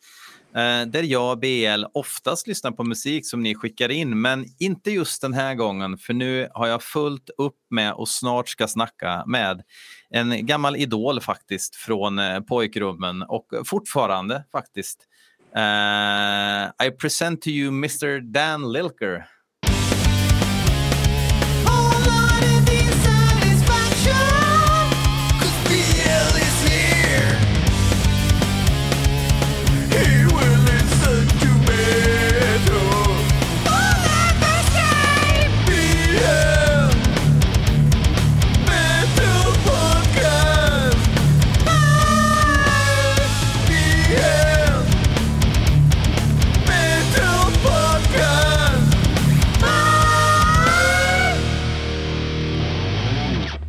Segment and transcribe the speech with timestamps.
[0.54, 4.90] Eh, där jag och BL oftast lyssnar på musik som ni skickar in, men inte
[4.90, 9.24] just den här gången, för nu har jag fullt upp med och snart ska snacka
[9.26, 9.62] med
[10.10, 15.08] en gammal idol faktiskt från eh, pojkrummen och fortfarande faktiskt.
[15.56, 18.20] Uh, I present to you Mr.
[18.20, 19.33] Dan Lilker.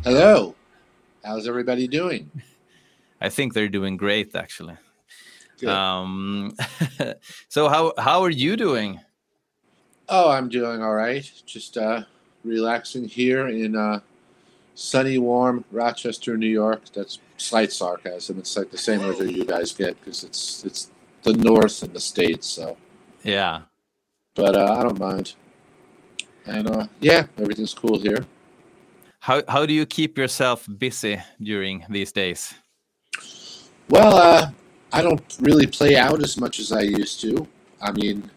[0.06, 0.54] Hello.
[1.24, 2.30] How's everybody doing?
[3.20, 4.76] I think they're doing great, actually.
[5.66, 6.56] Um,
[7.48, 9.00] so how how are you doing?
[10.08, 11.28] Oh, I'm doing all right.
[11.44, 12.04] Just uh,
[12.44, 13.98] relaxing here in uh,
[14.76, 16.82] sunny, warm Rochester, New York.
[16.94, 18.38] That's slight sarcasm.
[18.38, 20.88] It's like the same weather you guys get because it's it's
[21.24, 22.46] the north and the states.
[22.46, 22.76] So
[23.24, 23.62] yeah,
[24.36, 25.34] but uh, I don't mind.
[26.46, 28.24] And uh, yeah, everything's cool here.
[29.26, 32.54] How how do you keep yourself busy during these days?
[33.90, 34.50] Well, uh,
[34.92, 37.48] I don't really play out as much as I used to.
[37.82, 38.30] I mean,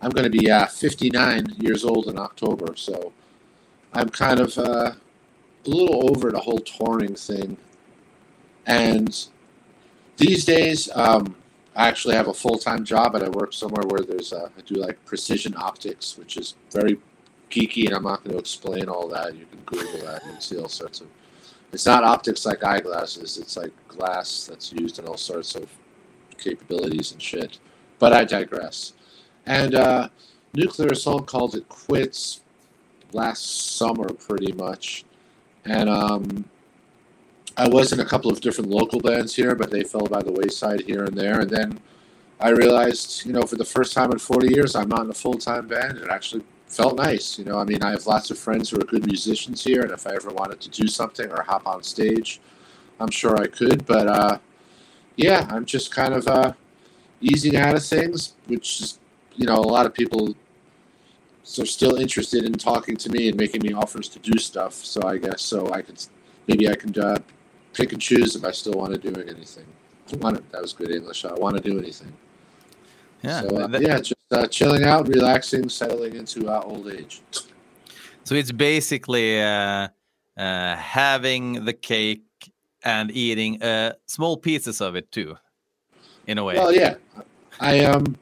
[0.00, 3.12] I'm going to be uh, 59 years old in October, so
[3.92, 4.92] I'm kind of uh,
[5.66, 7.56] a little over the whole touring thing.
[8.66, 9.10] And
[10.16, 11.34] these days, um,
[11.74, 14.60] I actually have a full time job, and I work somewhere where there's uh, I
[14.60, 17.00] do like precision optics, which is very
[17.54, 19.36] geeky, and I'm not going to explain all that.
[19.36, 21.06] You can Google that and see all sorts of.
[21.72, 23.38] It's not optics like eyeglasses.
[23.38, 25.68] It's like glass that's used in all sorts of
[26.38, 27.58] capabilities and shit.
[27.98, 28.92] But I digress.
[29.46, 30.08] And uh,
[30.54, 32.40] Nuclear Assault called it quits
[33.12, 35.04] last summer, pretty much.
[35.64, 36.44] And um,
[37.56, 40.32] I was in a couple of different local bands here, but they fell by the
[40.32, 41.40] wayside here and there.
[41.40, 41.80] And then
[42.40, 45.14] I realized, you know, for the first time in 40 years, I'm not in a
[45.14, 45.98] full time band.
[45.98, 47.38] It actually felt nice.
[47.38, 49.92] You know, I mean, I have lots of friends who are good musicians here, and
[49.92, 52.40] if I ever wanted to do something or hop on stage,
[53.00, 53.86] I'm sure I could.
[53.86, 54.38] But uh,
[55.16, 56.52] yeah, I'm just kind of uh,
[57.20, 58.98] easing out of things, which is,
[59.36, 60.34] you know, a lot of people
[61.58, 64.74] are still interested in talking to me and making me offers to do stuff.
[64.74, 66.02] So I guess so I could
[66.48, 67.18] maybe I can uh,
[67.72, 69.66] pick and choose if I still want to do anything.
[70.12, 71.24] I want to, that was good English.
[71.24, 72.12] I want to do anything.
[73.24, 77.22] Yeah, So uh, yeah, just uh, chilling out, relaxing, settling into uh, old age.
[78.24, 79.88] So it's basically uh,
[80.36, 82.24] uh, having the cake
[82.82, 85.36] and eating uh, small pieces of it too,
[86.26, 86.54] in a way.
[86.56, 86.96] Well, yeah,
[87.60, 88.16] I um,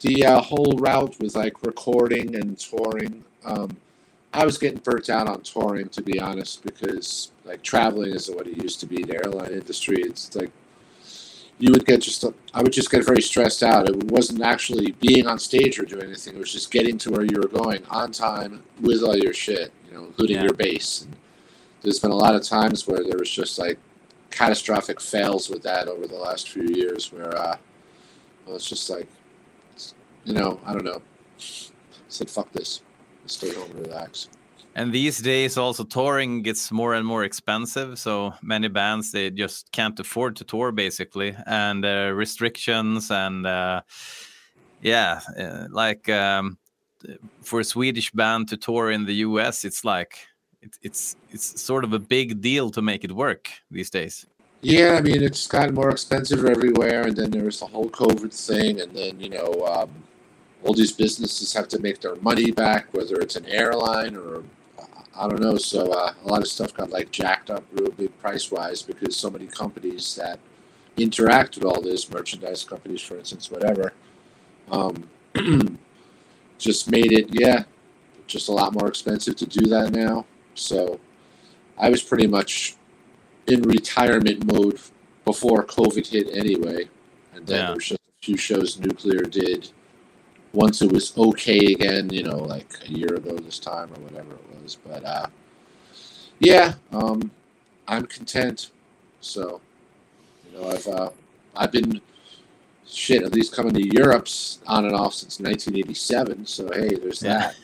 [0.00, 3.24] the uh, whole route was like recording and touring.
[3.44, 3.76] Um,
[4.32, 8.48] I was getting burnt out on touring, to be honest, because like traveling isn't what
[8.48, 9.02] it used to be.
[9.02, 10.50] In the airline industry, it's like
[11.58, 12.24] you would get just.
[12.54, 13.88] I would just get very stressed out.
[13.88, 16.34] It wasn't actually being on stage or doing anything.
[16.36, 19.72] It was just getting to where you were going on time with all your shit,
[19.88, 20.44] you know, including Yeah.
[20.44, 21.02] your bass.
[21.02, 21.16] And
[21.82, 23.78] there's been a lot of times where there was just like
[24.30, 27.56] catastrophic fails with that over the last few years, where uh,
[28.46, 29.08] well, it's just like,
[30.24, 31.02] you know, I don't know.
[31.38, 31.42] I
[32.08, 32.82] said fuck this.
[33.26, 34.28] Stay home and relax.
[34.78, 37.98] And these days, also touring gets more and more expensive.
[37.98, 43.80] So many bands they just can't afford to tour, basically, and uh, restrictions and uh,
[44.80, 46.58] yeah, uh, like um,
[47.42, 50.16] for a Swedish band to tour in the U.S., it's like
[50.62, 54.26] it, it's it's sort of a big deal to make it work these days.
[54.60, 58.80] Yeah, I mean, it's gotten more expensive everywhere, and then there's the whole COVID thing,
[58.80, 59.90] and then, you know, um,
[60.62, 64.44] all these businesses have to make their money back, whether it's an airline or
[65.18, 65.56] I don't know.
[65.56, 69.16] So uh, a lot of stuff got like jacked up real big price wise because
[69.16, 70.38] so many companies that
[70.96, 73.92] interact with all this, merchandise companies, for instance, whatever,
[74.70, 75.08] um,
[76.58, 77.64] just made it, yeah,
[78.28, 80.24] just a lot more expensive to do that now.
[80.54, 81.00] So
[81.76, 82.76] I was pretty much
[83.48, 84.78] in retirement mode
[85.24, 86.88] before COVID hit anyway.
[87.34, 87.66] And then Yeah.
[87.66, 89.70] there was just a few shows Nuclear did
[90.52, 94.34] once it was okay again, you know, like a year ago this time or whatever
[94.34, 94.76] it was.
[94.76, 95.26] But uh,
[96.38, 97.30] yeah, um,
[97.86, 98.70] I'm content.
[99.20, 99.60] So,
[100.46, 101.10] you know, I've uh,
[101.56, 102.00] I've been
[102.86, 106.46] shit at least coming to Europe's on and off since 1987.
[106.46, 107.54] So hey, there's that.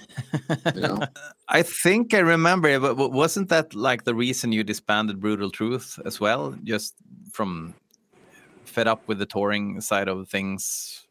[0.74, 1.00] You know?
[1.48, 6.20] I think I remember, but wasn't that like the reason you disbanded Brutal Truth as
[6.20, 6.56] well?
[6.64, 6.94] Just
[7.32, 7.74] from
[8.64, 11.03] fed up with the touring side of things.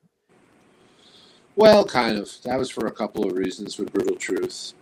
[1.55, 2.31] Well, kind of.
[2.44, 4.73] That was for a couple of reasons with Brutal Truth.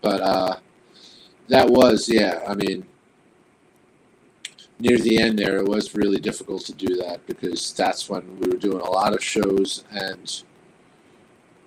[0.00, 0.56] But uh,
[1.48, 2.86] that was, yeah, I mean,
[4.78, 8.48] near the end there, it was really difficult to do that because that's when we
[8.48, 10.42] were doing a lot of shows and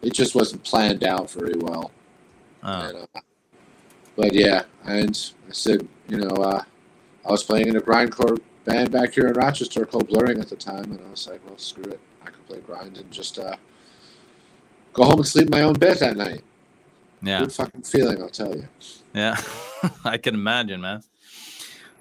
[0.01, 1.91] it just wasn't planned out very well.
[2.63, 3.21] Uh, And, uh,
[4.15, 6.63] but yeah, and I said, you know, uh,
[7.25, 10.55] I was playing in a grindcore band back here in Rochester called Blurring at the
[10.55, 13.55] time, and I was like, well, screw it, I can play grind and just uh,
[14.97, 16.41] go home and sleep in my own bed that night.
[17.21, 17.39] yeah.
[17.41, 18.67] Good fucking feeling, I'll tell you.
[19.13, 19.39] Yeah,
[20.03, 21.01] I can imagine, man.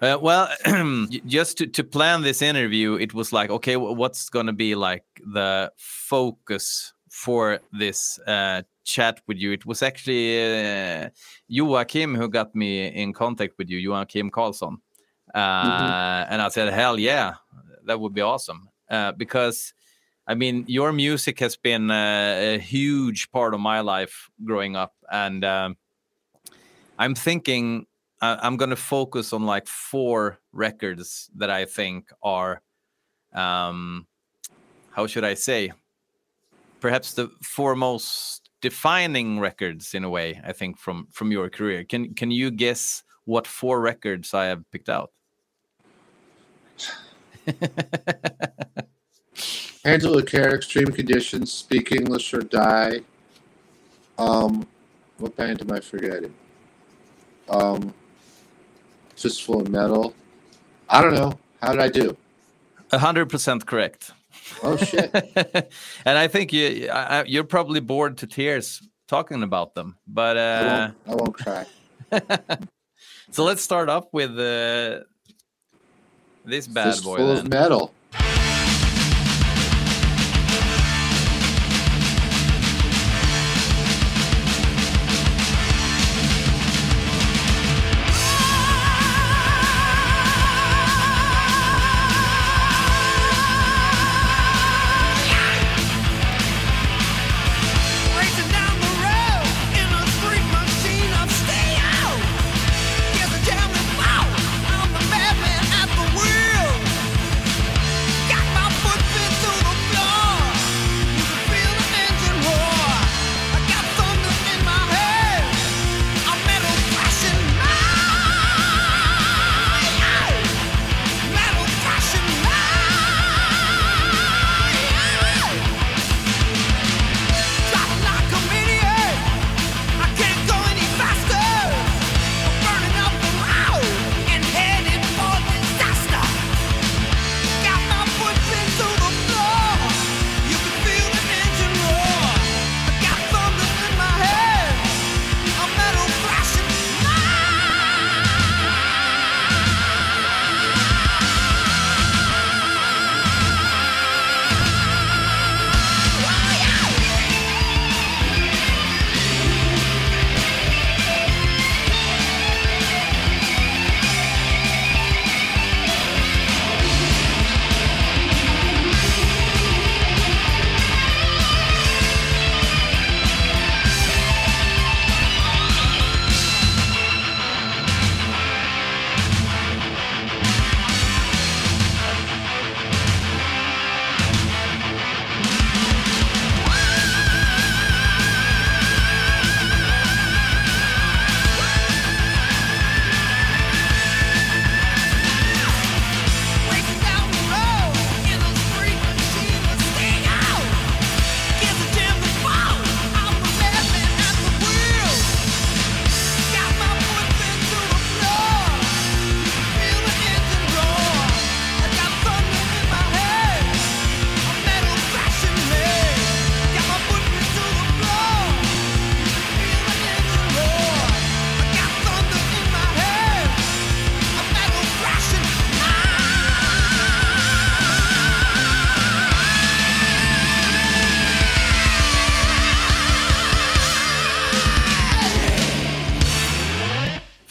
[0.01, 0.49] Uh, well,
[1.27, 5.05] just to, to plan this interview, it was like, okay, what's going to be like
[5.33, 9.53] the focus for this uh, chat with you?
[9.53, 11.09] It was actually uh,
[11.49, 14.77] Joachim who got me in contact with you, Joachim Karlsson.
[15.35, 17.35] Uh, And I said, hell yeah,
[17.87, 18.69] that would be awesome.
[18.91, 19.73] Uh, because,
[20.27, 24.95] I mean, your music has been uh, a huge part of my life growing up.
[25.11, 25.77] And, um,
[26.99, 27.87] I'm thinking
[28.21, 32.63] uh, I'm going to focus on like four records that I think are,
[33.35, 34.07] um,
[34.91, 35.73] how should I say,
[36.81, 40.41] perhaps the four most defining records in a way.
[40.45, 41.85] I think from from your career.
[41.85, 45.11] Can can you guess what four records I have picked out?
[49.87, 53.01] Handle with Care, Extreme Conditions, Speak English or Die.
[54.19, 54.67] Um,
[55.19, 56.35] what band am I forgetting?
[57.49, 57.95] Um,
[59.15, 60.13] Fistful of Metal.
[60.89, 61.39] I don't know.
[61.63, 62.17] How did I do?
[62.91, 64.11] A hundred percent correct.
[64.65, 65.11] Oh shit!
[66.05, 69.97] and I think you I, I- you're probably bored to tears talking about them.
[70.09, 70.97] But I uh, won't.
[71.07, 71.67] I won't cry.
[73.31, 75.05] so let's start off with uh,
[76.45, 77.23] this bad Fistful boy.
[77.31, 77.49] of Then.
[77.51, 77.93] Metal.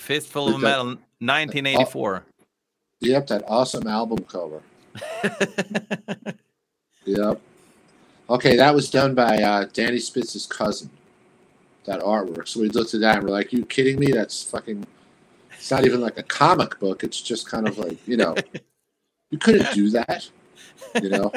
[0.05, 2.23] Fistful of Metal, 1984.
[3.01, 4.61] Yep, that awesome album cover.
[7.05, 7.39] Yep.
[8.31, 10.89] Okay, that was done by uh, Danny Spitz's cousin.
[11.85, 12.47] that artwork.
[12.47, 14.11] So we looked at that and we're like, "You kidding me?
[14.11, 14.87] That's fucking.
[15.51, 17.03] It's not even like a comic book.
[17.03, 18.35] It's just kind of like you know,
[19.29, 20.27] you couldn't do that,
[20.99, 21.31] you know."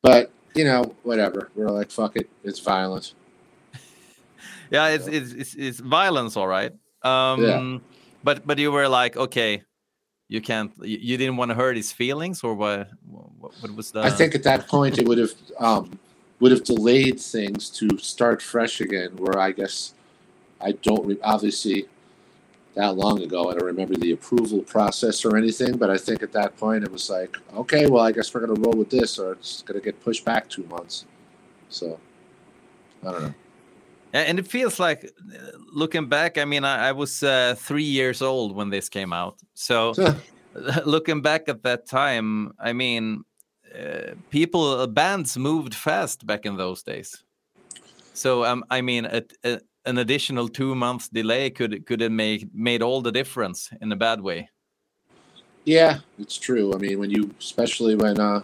[0.00, 1.50] But you know, whatever.
[1.56, 2.30] We're like, "Fuck it.
[2.44, 3.14] It's violent."
[4.70, 6.72] yeah, it's it's it's, it's violence, all right.
[7.04, 7.82] Um,
[8.22, 9.62] but but you were like, okay,
[10.28, 12.88] you can't, you, you didn't want to hurt his feelings, or what?
[13.06, 14.00] What, what was the?
[14.00, 15.98] I think at that point it would have um,
[16.40, 19.10] would have delayed things to start fresh again.
[19.16, 19.94] Where I guess
[20.60, 21.86] I don't re- obviously
[22.74, 23.50] that long ago.
[23.50, 26.90] I don't remember the approval process or anything, but I think at that point it
[26.90, 30.02] was like, okay, well, I guess we're gonna roll with this, or it's gonna get
[30.02, 31.04] pushed back two months.
[31.68, 32.00] So
[33.06, 33.34] I don't know.
[34.14, 35.38] And it feels like uh,
[35.72, 39.40] looking back i mean i, I was uh, three years old when this came out
[39.54, 39.94] so
[40.86, 43.24] looking back at that time i mean
[43.76, 47.24] uh, people uh, bands moved fast back in those days
[48.12, 52.48] so um, i mean a, a, an additional two months delay could could have made
[52.54, 54.48] made all the difference in a bad way
[55.64, 56.74] Yeah, it's true.
[56.74, 58.42] I mean, when you, especially when, uh,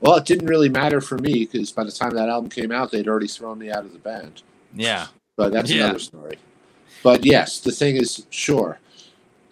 [0.00, 2.90] well, it didn't really matter for me because by the time that album came out,
[2.90, 4.42] they'd already thrown me out of the band.
[4.74, 5.06] Yeah
[5.36, 5.84] But that's Yeah.
[5.84, 6.38] another story.
[7.02, 8.78] But yes, the thing is, sure,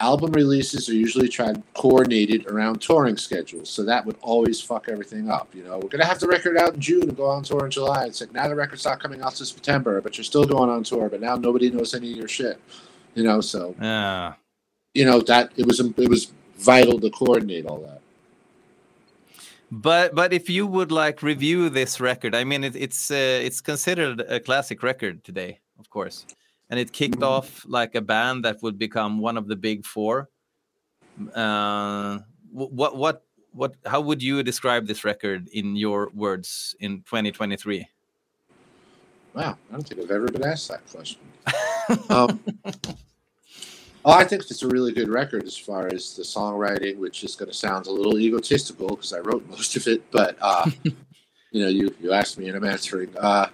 [0.01, 5.31] album releases are usually tried coordinated around touring schedules, so that would always fuck everything
[5.31, 5.49] up.
[5.55, 7.71] You know, we're gonna have the record out in June and go on tour in
[7.71, 8.07] July.
[8.07, 10.83] It's like now the record's not coming out till September, but you're still going on
[10.83, 11.09] tour.
[11.09, 12.61] But now nobody knows any of your shit.
[13.15, 14.35] You know, so yeah
[14.95, 18.01] you know that it was it was vital to coordinate all that.
[19.71, 23.61] But but if you would like review this record, I mean it, it's uh, it's
[23.61, 26.25] considered a classic record today, of course,
[26.71, 27.27] and it kicked Mhm.
[27.27, 30.29] off like a band that would become one of the big four.
[31.35, 32.21] Uh,
[32.53, 33.75] what what what?
[33.87, 37.89] How would you describe this record in your words in 2023?
[39.35, 41.21] Wow, I don't think I've ever been asked that question.
[42.11, 42.41] um,
[44.07, 47.35] oh, I think it's a really good record as far as the songwriting, which is
[47.35, 50.09] going to sound a little egotistical because I wrote most of it.
[50.13, 50.71] But uh,
[51.51, 53.11] you know, you you asked me and I'm answering.
[53.19, 53.49] Uh,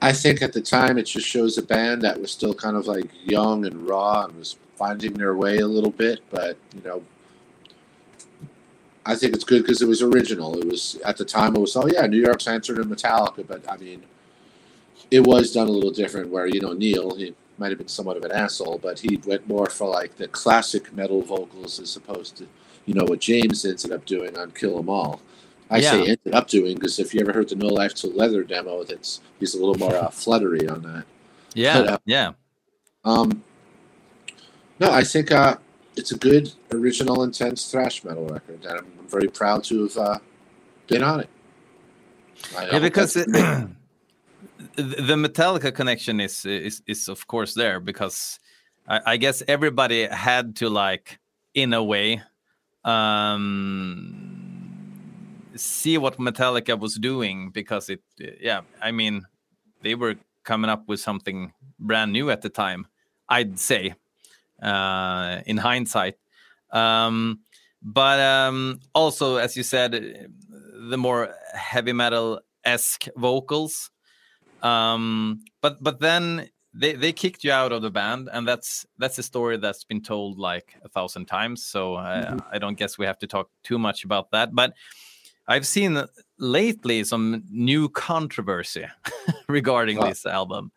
[0.00, 2.86] I think at the time it just shows a band that was still kind of
[2.86, 6.20] like young and raw and was finding their way a little bit.
[6.30, 7.02] But you know,
[9.04, 10.56] I think it's good because it was original.
[10.56, 13.68] It was at the time it was oh yeah, New York's answer to Metallica, but
[13.68, 14.04] I mean
[15.10, 18.16] it was done a little different where you know neil he might have been somewhat
[18.16, 22.36] of an asshole but he went more for like the classic metal vocals as opposed
[22.36, 22.46] to
[22.86, 25.20] you know what james ended up doing on kill 'em all.
[25.70, 28.42] I say ended up doing because if you ever heard the no life 'til leather
[28.42, 31.04] demo that's he's a little more uh, fluttery on that.
[31.54, 32.32] Yeah, uh, yeah,
[33.04, 33.42] um
[34.80, 35.56] no i think uh
[35.96, 40.18] it's a good original intense thrash metal record and i'm very proud to have uh,
[40.86, 41.28] been on it.
[42.56, 42.78] I yeah.
[42.78, 43.28] Because it,
[44.78, 48.38] the Metallica connection is is is of course there because
[48.86, 51.18] I, I guess everybody had to like
[51.54, 52.22] in a way
[52.84, 54.34] um
[55.56, 58.00] see what Metallica was doing because it
[58.40, 59.26] yeah I mean
[59.82, 62.86] they were coming up with something brand new at the time
[63.28, 63.94] I'd say
[64.62, 66.14] uh in hindsight.
[66.70, 67.40] Um
[67.82, 70.30] but um also as you said
[70.88, 73.90] the more heavy metal esque vocals
[74.62, 79.18] um but but then they they kicked you out of the band and that's that's
[79.18, 83.06] a story that's been told like a thousand times so uh, i don't guess we
[83.06, 84.74] have to talk too much about that but
[85.46, 86.02] i've seen
[86.38, 88.86] lately some new controversy
[89.48, 90.08] regarding Wow.
[90.08, 90.70] this album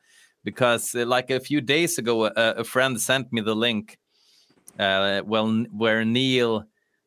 [0.43, 3.97] because uh, like a few days ago a, a friend sent me the link
[4.79, 6.65] uh well where neil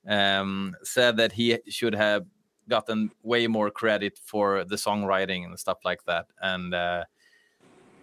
[0.08, 2.26] um said that he should have
[2.68, 6.26] gotten way more credit for the songwriting and stuff like that.
[6.40, 7.04] And uh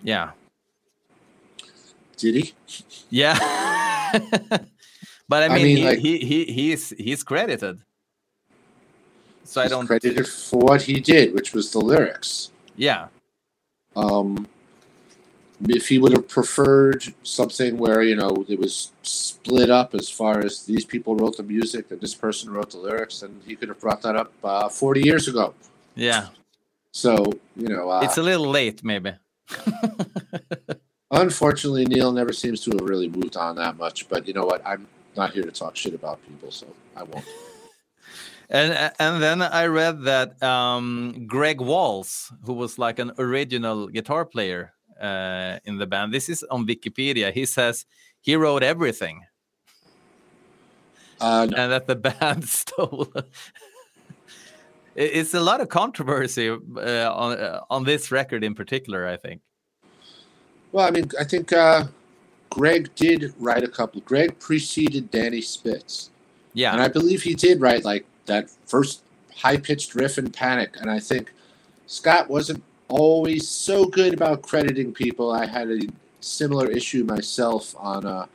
[0.04, 0.32] yeah.
[2.18, 2.54] Did he?
[3.10, 3.38] Yeah.
[5.30, 7.80] But i I mean, mean, he, like- he he he's he's credited.
[9.46, 12.52] So i don't credited for what he did, which was the lyrics.
[12.76, 13.08] yeah.
[13.96, 14.48] Um,
[15.70, 20.40] if he would have preferred something where you know it was split up as far
[20.40, 23.70] as these people wrote the music and this person wrote the lyrics, then he could
[23.70, 25.54] have brought that up uh, forty years ago.
[25.96, 26.28] yeah
[26.92, 27.12] So
[27.56, 29.14] you know, uh, it's a little late maybe
[31.12, 34.08] unfortunately, Neil never seems to have really moved on that much.
[34.08, 34.62] But you know what?
[34.66, 37.26] I'm not here to talk shit about people, so I won't.
[38.52, 44.26] and and then i read that um greg walls who was like an original guitar
[44.26, 47.86] player uh in the band this is on wikipedia he says
[48.22, 49.22] he wrote everything
[51.20, 51.58] Uh, no.
[51.58, 53.08] and that the band stole.
[54.96, 59.08] It's a lot of controversy uh, on uh, on this record in particular.
[59.08, 59.42] I think.
[60.72, 61.86] Well, I mean, I think uh,
[62.50, 64.02] Greg did write a couple.
[64.02, 66.10] Greg preceded Danny Spitz,
[66.54, 66.74] Yeah.
[66.74, 69.04] and I believe he did write like that first
[69.36, 70.76] high pitched riff in Panic.
[70.82, 71.32] And I think
[71.88, 75.32] Scott wasn't always so good about crediting people.
[75.32, 75.80] I had a
[76.20, 78.26] similar issue myself on uh,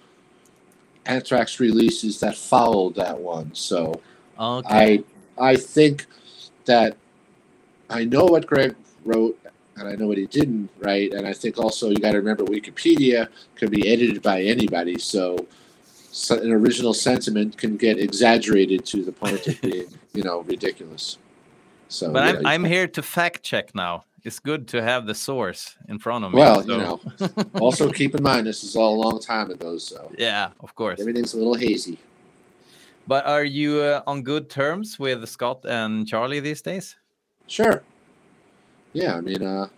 [1.07, 3.55] Anthrax releases that followed that one.
[3.55, 4.01] So
[4.39, 5.05] okay.
[5.39, 6.07] I I think
[6.65, 6.97] that
[7.89, 9.39] I know what Greg wrote
[9.77, 12.45] and I know what he didn't write, and I think also you got to remember
[12.45, 15.47] Wikipedia can be edited by anybody, so,
[16.11, 21.19] so an original sentiment can get exaggerated to the point of being you know ridiculous.
[21.89, 24.05] So, but you I'm I'm here to fact check now.
[24.27, 26.41] It's good to have the source in front of me.
[26.41, 27.01] well, so- you know.
[27.61, 30.99] also keep in mind this is all a long time ago, so Yeah, of course.
[31.01, 31.97] everything's a little hazy.
[33.07, 36.97] But are you uh, on good terms with Scott and Charlie these days?
[37.47, 37.85] Sure.
[38.93, 39.69] Yeah, I mean, uh,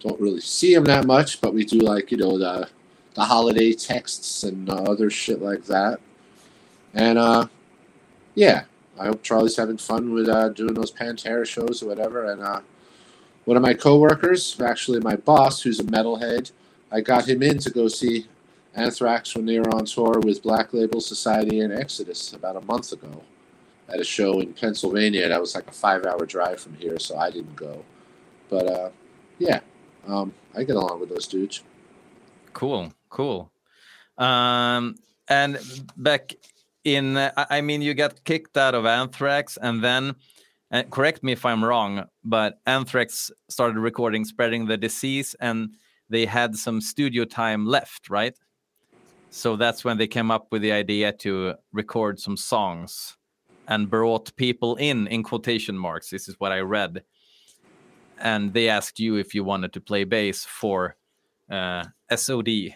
[0.00, 2.68] don't really see him that much, but we do like you know the
[3.14, 5.98] the holiday texts and uh, other shit like that.
[6.92, 7.46] And uh,
[8.34, 8.64] yeah,
[9.00, 12.30] I hope Charlie's having fun with uh, doing those Pantera shows or whatever.
[12.32, 12.60] And uh,
[13.44, 16.52] one of my coworkers, actually my boss, who's a metalhead,
[16.90, 18.26] I got him in to go see
[18.74, 22.92] Anthrax when they were on tour with Black Label Society and Exodus about a month
[22.92, 23.22] ago
[23.88, 25.28] at a show in Pennsylvania.
[25.28, 27.84] That was like a five hour drive from here, so I didn't go.
[28.48, 28.90] But uh,
[29.38, 29.60] yeah,
[30.06, 31.62] um, I get along with those dudes.
[32.52, 33.50] Cool, cool.
[34.18, 34.96] Um,
[35.28, 35.58] and
[35.96, 36.34] back
[36.84, 40.14] in, I mean, you got kicked out of Anthrax, and then,
[40.72, 45.74] uh, correct me if I'm wrong, but Anthrax started recording "Spreading the Disease," and
[46.08, 48.34] they had some studio time left, right?
[49.30, 53.16] So that's when they came up with the idea to record some songs
[53.68, 56.10] and brought people in in quotation marks.
[56.10, 57.02] This is what I read,
[58.18, 60.96] and they asked you if you wanted to play bass for
[61.50, 62.74] uh, SOD,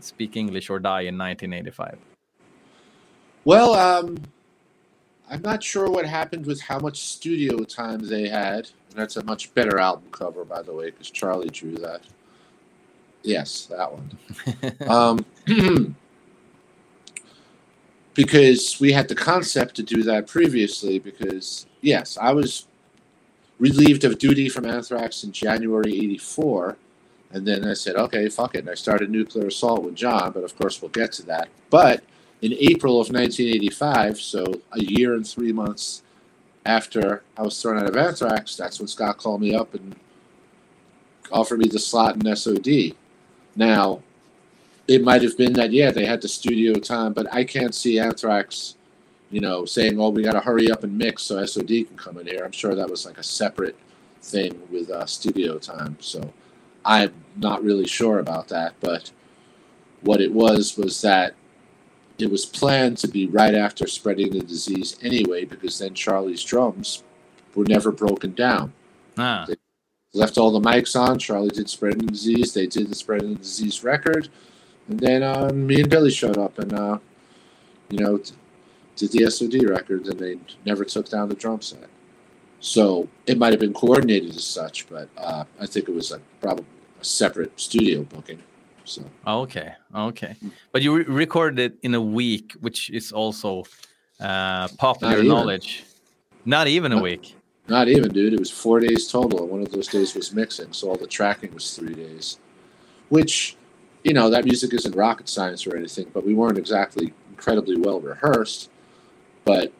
[0.00, 1.98] Speak English or Die in 1985.
[3.44, 4.18] Well, um,
[5.30, 8.70] I'm not sure what happened with how much studio time they had.
[8.90, 12.02] and That's a much better album cover, by the way, because Charlie drew that.
[13.22, 14.10] Yes, that one.
[14.88, 15.24] um,
[18.14, 20.98] because we had the concept to do that previously.
[20.98, 22.66] Because yes, I was
[23.58, 26.76] relieved of duty from Anthrax in January '84,
[27.32, 30.44] and then I said, "Okay, fuck it." And I started Nuclear Assault with John, but
[30.44, 31.48] of course we'll get to that.
[31.68, 32.02] But
[32.40, 36.02] in April of 1985, so a year and three months
[36.64, 39.96] after I was thrown out of Anthrax, that's when Scott called me up and
[41.32, 42.94] offered me the slot in SOD.
[43.56, 44.02] Now,
[44.86, 47.98] it might have been that yeah they had the studio time, but I can't see
[47.98, 48.76] Anthrax,
[49.30, 52.18] you know, saying oh we got to hurry up and mix so SOD can come
[52.18, 52.44] in here.
[52.44, 53.76] I'm sure that was like a separate
[54.22, 55.96] thing with uh, studio time.
[56.00, 56.32] So
[56.84, 59.10] I'm not really sure about that, but
[60.00, 61.34] what it was was that
[62.18, 67.02] it was planned to be right after spreading the disease anyway, because then Charlie's drums
[67.54, 68.72] were never broken down
[69.18, 69.46] Ah,
[70.14, 71.18] left all the mics on.
[71.18, 72.52] Charlie did spreading the disease.
[72.52, 74.28] They did the spreading the disease record,
[74.88, 76.98] and then uh, me and Billy showed up and uh,
[77.90, 78.20] you know
[78.96, 81.88] did the SOD record, and they never took down the drum set.
[82.60, 86.20] So it might have been coordinated as such, but uh, I think it was a
[86.40, 86.64] probably
[87.00, 88.42] a separate studio booking.
[88.88, 90.34] So okay, okay.
[90.72, 93.64] But you re- recorded it in a week, which is also
[94.18, 95.84] uh, popular Not knowledge.
[96.44, 97.34] Not even a Not- week.
[97.68, 98.32] not even, dude.
[98.32, 100.72] It was four days total, and one of those days was mixing.
[100.72, 102.38] So all the tracking was three days,
[103.10, 103.56] which
[104.04, 108.00] you know that music isn't rocket science or anything, but we weren't exactly incredibly well
[108.00, 108.70] rehearsed.
[109.44, 109.70] But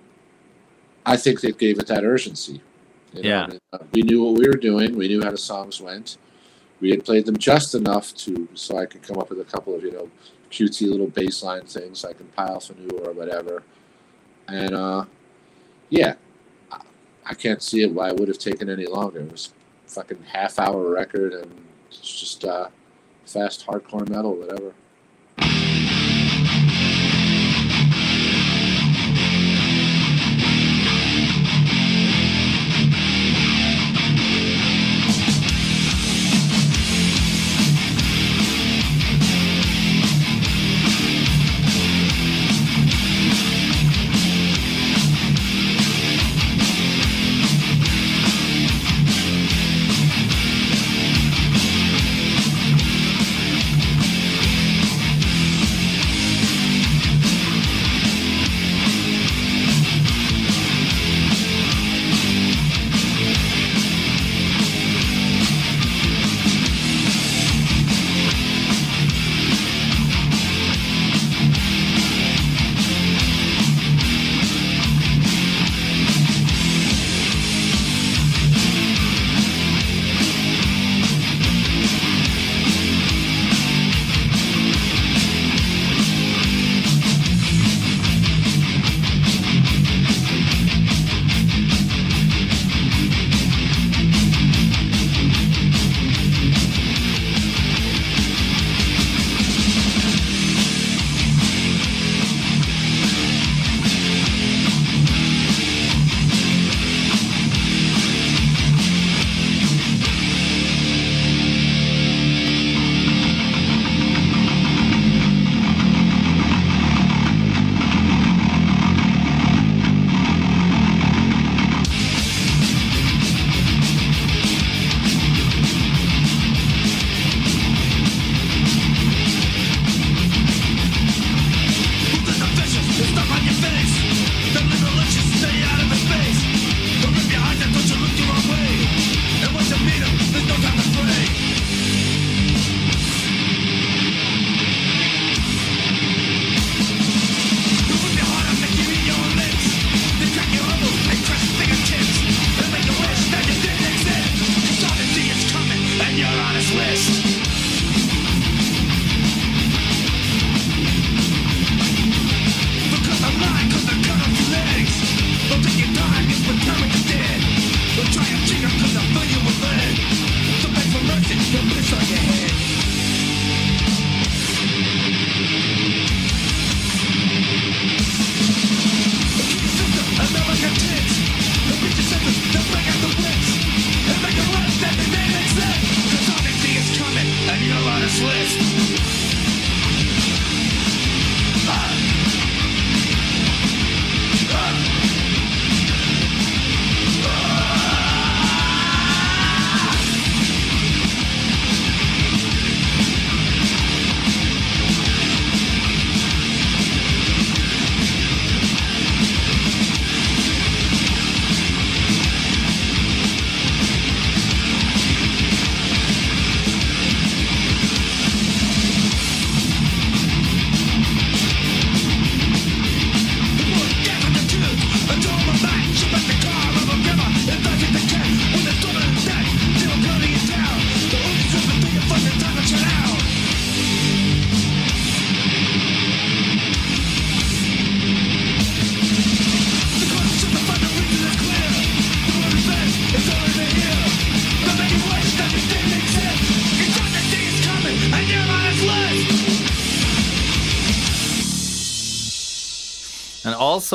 [1.06, 2.60] I think they gave it that urgency.
[3.14, 3.44] you know, Yeah.
[3.44, 4.94] and, uh, we knew what we were doing.
[4.94, 6.18] We knew how the songs went.
[6.80, 9.74] We had played them just enough to so I could come up with a couple
[9.74, 10.10] of you know
[10.50, 13.62] cutesy little baseline things like in Pi Alpha Nu or whatever.
[14.48, 15.04] And uh,
[15.90, 16.14] yeah,
[17.24, 19.20] I, can't see it why it would have taken any longer.
[19.20, 19.52] It was
[19.86, 21.52] fucking half hour record and
[21.88, 22.68] it's just uh,
[23.26, 24.72] fast hardcore metal, whatever.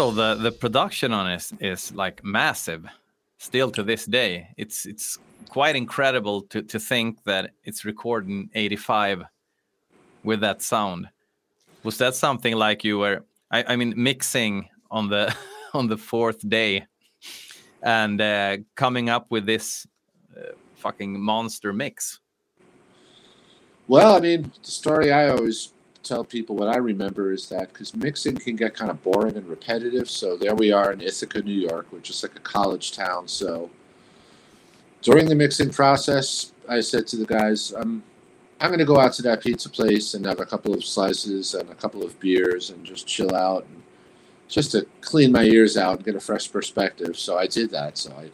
[0.04, 2.86] Also the the production on it is like massive.
[3.38, 5.18] Still to this day, it's it's
[5.50, 9.24] quite incredible to to think that it's recorded in '85
[10.24, 11.08] with that sound.
[11.84, 13.26] Was that something like you were?
[13.52, 15.36] I, I mean, mixing on the
[15.74, 16.86] on the fourth day
[17.82, 19.88] and uh, coming up with this
[20.38, 22.20] uh, fucking monster mix.
[23.90, 25.73] Well, I mean, the story I always
[26.04, 29.48] tell people what I remember is that because mixing can get kind of boring and
[29.48, 30.10] repetitive.
[30.10, 33.28] So there we are in Ithaca, New York, which is like a college town.
[33.28, 33.70] So
[35.02, 38.04] during the mixing process, I said to the guys, I'm,
[38.60, 41.54] I'm going to go out to that pizza place and have a couple of slices
[41.54, 43.82] and a couple of beers and just chill out and
[44.48, 47.18] just to clean my ears out and get a fresh perspective.
[47.18, 47.98] So I did that.
[47.98, 48.30] So I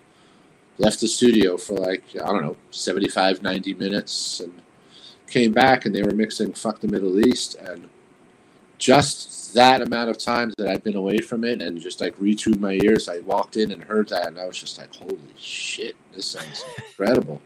[0.77, 4.62] left the studio for like, I don't know, 75, 90 minutes and
[5.29, 7.55] came back and they were mixing Fuck the Middle East.
[7.55, 7.89] And
[8.77, 12.59] just that amount of time that I'd been away from it and just like retuned
[12.59, 15.95] my ears, I walked in and heard that and I was just like, holy shit,
[16.13, 17.41] this sounds incredible.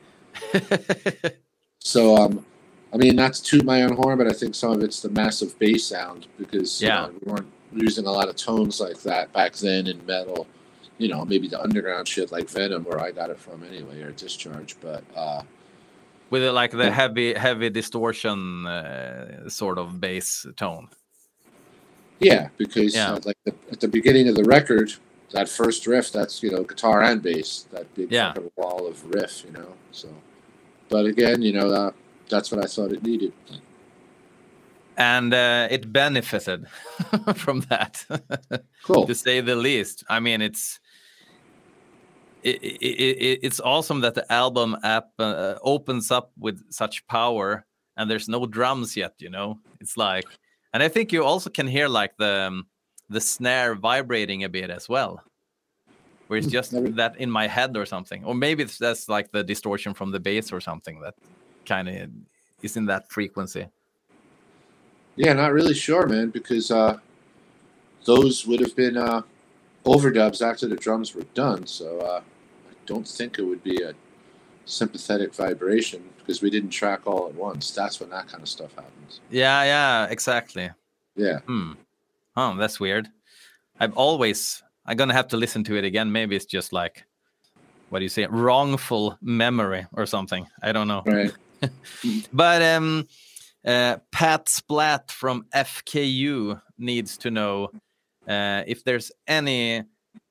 [1.79, 2.45] So, um,
[2.93, 5.09] I mean, not to toot my own horn, but I think some of it's the
[5.09, 7.07] massive bass sound because you Yeah.
[7.07, 10.47] know, we weren't using a lot of tones like that back then in metal.
[10.99, 14.11] You know, maybe the underground shit like Venom, where I got it from anyway, or
[14.11, 14.75] Discharge.
[14.79, 15.41] But uh,
[16.33, 20.87] with uh, like the heavy heavy distortion uh, sort of bass tone.
[22.19, 23.13] yeah, because Yeah.
[23.13, 24.91] uh, like the, at the beginning of the record,
[25.31, 28.33] that first riff, that's you know guitar and bass, that big Yeah.
[28.55, 29.69] wall of riff, you know.
[29.91, 30.07] So,
[30.89, 31.93] but again, you know, that
[32.29, 33.31] that's what I thought it needed.
[34.97, 36.65] and uh, it benefited
[37.35, 38.05] from that
[38.83, 39.05] Cool.
[39.07, 40.79] to say the least i mean it's
[42.43, 47.65] it, it, it, it's awesome that the album app uh, opens up with such power
[47.97, 49.59] and there's no drums yet you know?
[49.79, 50.25] It's like
[50.73, 52.67] and i think you also can hear like the um,
[53.09, 55.23] the snare vibrating a bit as well
[56.27, 59.31] where it's Hmm, just that in my head or something or maybe it's that's like
[59.31, 61.15] the distortion from the bass or something that
[61.65, 62.09] kind of
[62.63, 63.67] is in that frequency.
[65.15, 66.97] Yeah, not really sure, man, because uh,
[68.05, 69.21] those would have been uh,
[69.85, 71.67] overdubs after the drums were done.
[71.67, 72.21] So uh,
[72.85, 73.93] don't think it would be a
[74.65, 77.71] sympathetic vibration because we didn't track all at once.
[77.71, 79.19] That's when that kind of stuff happens.
[79.29, 80.69] yeah yeah exactly
[81.15, 81.39] Yeah.
[81.39, 81.73] Hmm.
[82.35, 83.09] Oh, that's weird.
[83.79, 86.11] I've always I'm gonna have to listen to it again.
[86.11, 87.05] Maybe it's just like
[87.89, 90.47] what do you say, wrongful memory or something.
[90.63, 91.03] I don't know.
[91.05, 91.31] Right.
[92.33, 93.07] But um
[93.65, 97.69] uh Pat Splat from FKU needs to know
[98.27, 99.83] uh if there's any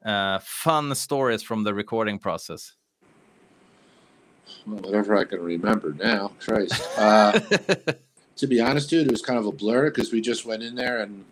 [0.04, 2.72] uh fun stories from the recording process.
[4.66, 6.32] Well, whatever I can remember now.
[6.38, 6.86] Christ.
[6.96, 7.38] Uh,
[8.36, 10.74] to be honest, dude, it was kind of a blur because we just went in
[10.74, 11.24] there and,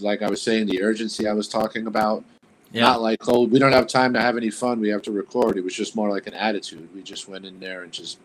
[0.00, 2.24] like I was saying, the urgency I was talking about.
[2.72, 2.82] Yeah.
[2.82, 4.80] Not like, oh, we don't have time to have any fun.
[4.80, 5.58] We have to record.
[5.58, 6.88] It was just more like an attitude.
[6.94, 8.18] We just went in there and just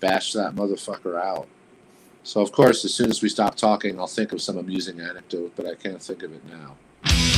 [0.00, 1.48] bashed that motherfucker out.
[2.22, 5.52] So, of course, as soon as we stop talking, I'll think of some amusing anecdote,
[5.56, 7.35] but I can't think of it now.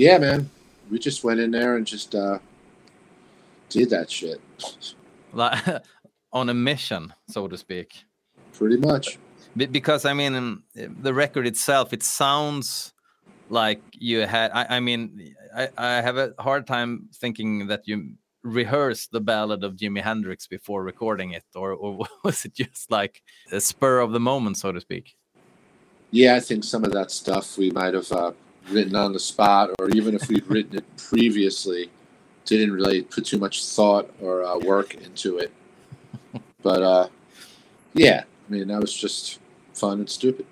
[0.00, 0.48] Yeah, man,
[0.90, 2.38] we just went in there and just uh,
[3.68, 4.40] did that shit,
[5.32, 5.62] like
[6.32, 8.04] on a mission, so to speak.
[8.54, 9.18] pretty much.
[9.56, 12.94] Because I mean, the record itself, it sounds
[13.50, 14.52] like you had.
[14.52, 19.64] I, I mean, I, I have a hard time thinking that you rehearsed the ballad
[19.64, 24.12] of Jimi Hendrix before recording it, or, or was it just like a spur of
[24.12, 25.14] the moment, so to speak?
[26.10, 28.32] Yeah, I think some of that stuff we might have uh,
[28.68, 31.90] written on the spot, or even if we'd written it previously,
[32.44, 35.52] didn't really put too much thought or uh, work into it.
[36.62, 37.08] But uh,
[37.94, 39.38] yeah, I mean that was just
[39.74, 40.46] fun and stupid.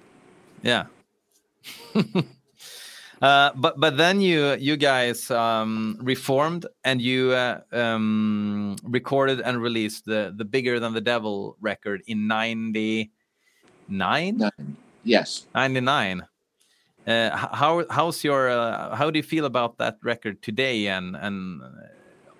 [0.62, 0.86] Yeah.
[3.22, 9.60] uh, but but then you you guys um, reformed and you uh, um, recorded and
[9.60, 13.10] released the the bigger than the devil record in 99
[13.88, 14.76] Nine.
[15.04, 15.46] Yes.
[15.54, 16.28] 99 uh, h-
[17.08, 21.66] how how's your uh, how do you feel about that record today and and uh,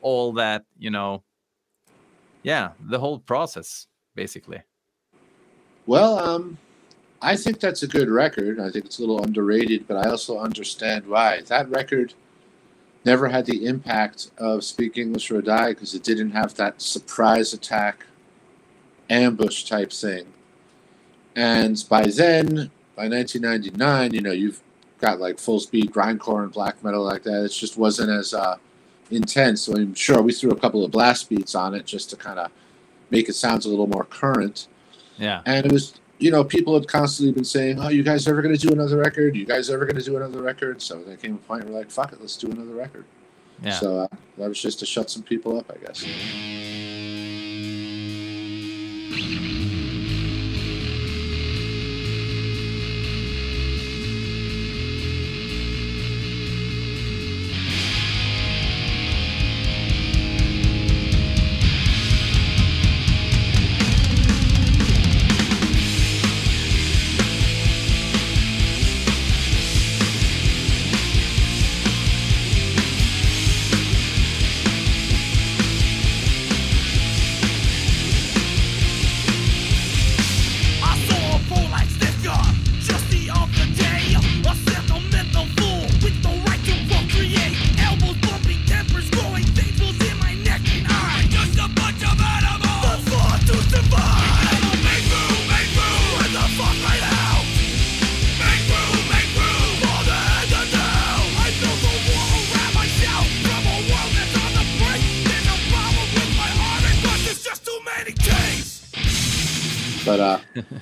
[0.03, 1.23] all that you know
[2.43, 4.61] yeah the whole process basically
[5.87, 6.59] Well, um,
[7.23, 8.61] I think that's a good record.
[8.61, 11.41] I think it's a little underrated, but I also understand why.
[11.47, 12.13] That record
[13.07, 17.55] never had the impact of Speak English or Die because it didn't have that surprise
[17.55, 18.05] attack,
[19.09, 20.27] ambush type thing.
[21.35, 24.61] And by then, by 1999, you know, you've
[25.01, 27.45] got like full speed grindcore and black metal like that.
[27.45, 28.57] It just wasn't as uh,
[29.13, 29.63] intense.
[29.63, 32.41] So I'm sure we threw a couple of blast beats on it just to kind
[32.41, 32.51] of
[33.11, 34.67] make it sound a little more current.
[35.17, 38.43] yeah And it was, you know, people had constantly been saying, "Oh, you guys ever
[38.43, 39.37] going to do another record?
[39.37, 41.79] You guys ever going to do another record?" So there came a point where we're
[41.79, 43.05] like, "Fuck it, let's do another record."
[43.63, 44.09] yeah So uh,
[44.39, 46.05] that was just to shut some people up, I guess.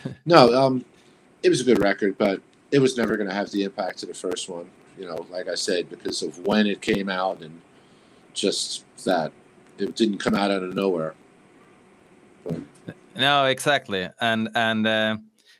[0.26, 0.84] no, um,
[1.42, 2.40] it was a good record, but
[2.70, 4.68] it was never going to have the impact of the first one.
[4.98, 7.60] You know, like I said, because of when it came out and
[8.32, 9.32] just that
[9.78, 11.14] it didn't come out out of nowhere.
[13.14, 15.16] No, exactly, and and uh,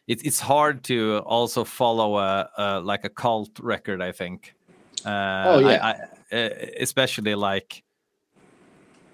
[0.06, 4.02] it, it's hard to also follow a, a like a cult record.
[4.02, 4.54] I think.
[5.04, 5.84] Uh, Oh, yeah.
[5.84, 6.36] I, I,
[6.80, 7.82] especially like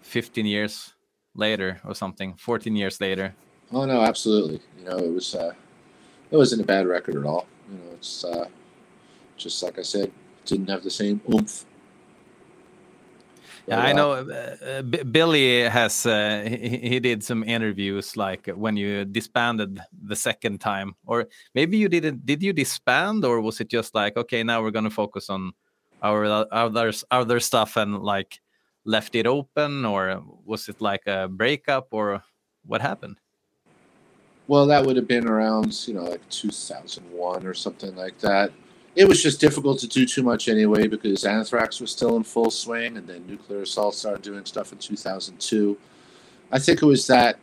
[0.02, 0.94] fifteen years
[1.34, 3.34] later or something, fourteen years later.
[3.72, 4.60] Oh no, absolutely.
[4.78, 5.52] You know, it was uh,
[6.30, 7.46] it wasn't a bad record at all.
[7.70, 8.48] You know, it's uh,
[9.36, 10.12] just like I said,
[10.44, 11.64] didn't have the same oomph.
[13.66, 14.10] Yeah, But, I uh, know.
[14.12, 19.80] Uh, uh, B- Billy has uh, he, he did some interviews like when you disbanded
[20.04, 22.26] the second time, or maybe you didn't.
[22.26, 25.52] Did you disband, or was it just like okay, now we're gonna focus on
[26.02, 28.40] our other other stuff and like
[28.84, 32.22] left it open, or was it like a breakup, or
[32.66, 33.21] what happened?
[34.48, 38.52] Well, that would have been around, you know, like 2001 or something like that.
[38.94, 42.50] It was just difficult to do too much anyway because Anthrax was still in full
[42.50, 45.78] swing, and then Nuclear Assault started doing stuff in 2002.
[46.50, 47.38] I think it was that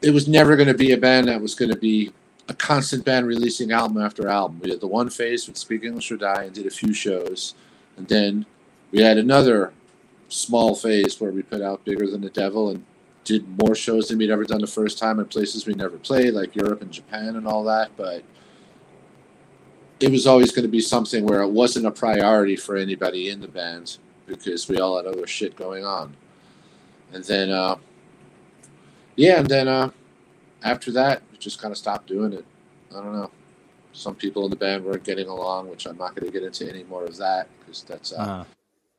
[0.00, 2.12] it was never going to be a band that was going to be
[2.48, 4.60] a constant band releasing album after album.
[4.62, 7.54] We had the one phase with Speak English or Die and did a few shows,
[7.96, 8.46] and then
[8.90, 9.72] we had another
[10.28, 12.84] small phase where we put out Bigger Than the Devil and
[13.24, 16.34] did more shows than we'd ever done the first time in places we never played,
[16.34, 17.90] like Europe and Japan and all that.
[17.96, 18.24] But
[20.00, 23.40] it was always going to be something where it wasn't a priority for anybody in
[23.40, 26.16] the band because we all had other shit going on.
[27.12, 27.76] And then, uh,
[29.16, 29.90] yeah, and then uh,
[30.64, 32.44] after that, we just kind of stopped doing it.
[32.90, 33.30] I don't know.
[33.92, 36.68] Some people in the band weren't getting along, which I'm not going to get into
[36.68, 38.44] any more of that because that's uh, Uh,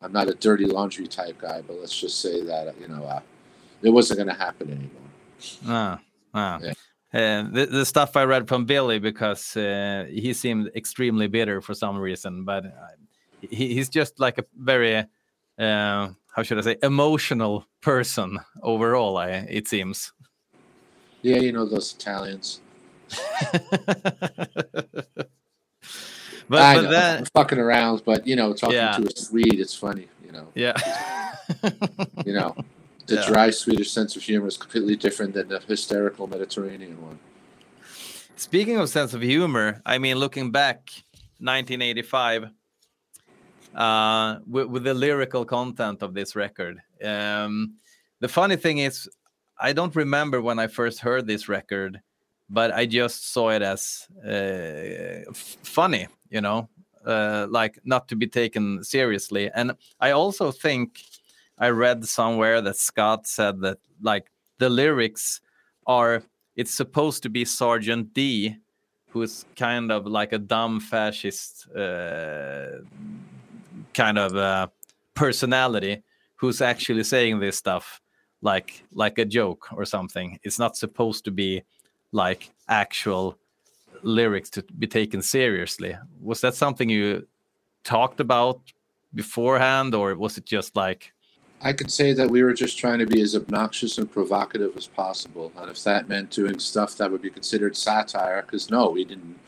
[0.04, 3.22] I'm not a dirty laundry type guy, but let's just say that you know uh,
[3.84, 5.10] it wasn't going to happen anymore.
[5.68, 6.00] Ah,
[6.34, 6.60] ah.
[6.62, 6.72] Yeah.
[7.14, 11.74] uh, the, the stuff I read from Billy because uh, he seemed extremely bitter for
[11.74, 12.70] some reason, but uh,
[13.42, 15.06] he, he's just like a very
[15.60, 19.18] uh, how should I say emotional person overall.
[19.18, 20.12] I it seems.
[21.22, 22.60] Yeah, you know those Italians.
[26.50, 28.98] but I but know, then I'm fucking around, but you know, talking Yeah.
[28.98, 30.08] to a Swede, it's funny.
[30.26, 30.74] You know, yeah.
[32.26, 32.56] you know,
[33.06, 33.28] the Yeah.
[33.28, 37.20] dry Swedish sense of humor is completely different than the hysterical Mediterranean one.
[38.36, 40.90] Speaking of sense of humor, I mean, looking back,
[41.40, 42.50] 1985,
[43.76, 46.80] uh, with, with the lyrical content of this record.
[47.04, 47.76] Um,
[48.20, 49.10] the funny thing is,
[49.60, 52.02] I don't remember when I first heard this record,
[52.50, 56.70] but I just saw it as uh, f- funny, you know,
[57.06, 59.50] uh, like not to be taken seriously.
[59.54, 61.00] And I also think
[61.58, 65.42] I read somewhere that Scott said that like the lyrics
[65.86, 66.24] are
[66.56, 68.58] it's supposed to be Sergeant D,
[69.10, 72.80] who's kind of like a dumb fascist uh,
[73.94, 74.68] kind of uh,
[75.14, 76.04] personality,
[76.36, 78.02] who's actually saying this stuff
[78.42, 80.40] like like a joke or something.
[80.44, 81.64] It's not supposed to be
[82.12, 83.38] like actual
[84.04, 85.96] lyrics to be taken seriously.
[86.22, 87.28] Was that something you
[87.84, 88.60] talked about
[89.16, 91.13] beforehand, or was it just like
[91.64, 94.86] I could say that we were just trying to be as obnoxious and provocative as
[94.86, 99.06] possible, and if that meant doing stuff that would be considered satire, because no, we
[99.06, 99.40] didn't.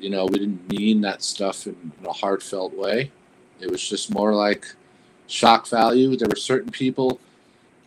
[0.00, 3.12] You know, we didn't mean that stuff in a heartfelt way.
[3.60, 4.66] It was just more like
[5.28, 6.16] shock value.
[6.16, 7.20] There were certain people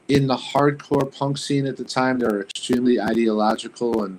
[0.08, 4.18] in the hardcore punk scene at the time that were extremely ideological and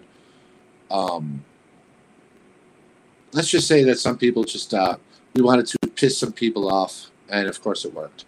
[0.90, 1.44] um,
[3.32, 4.96] let's just say that some people just uh,
[5.34, 8.24] we wanted to piss some people off, and of course it worked.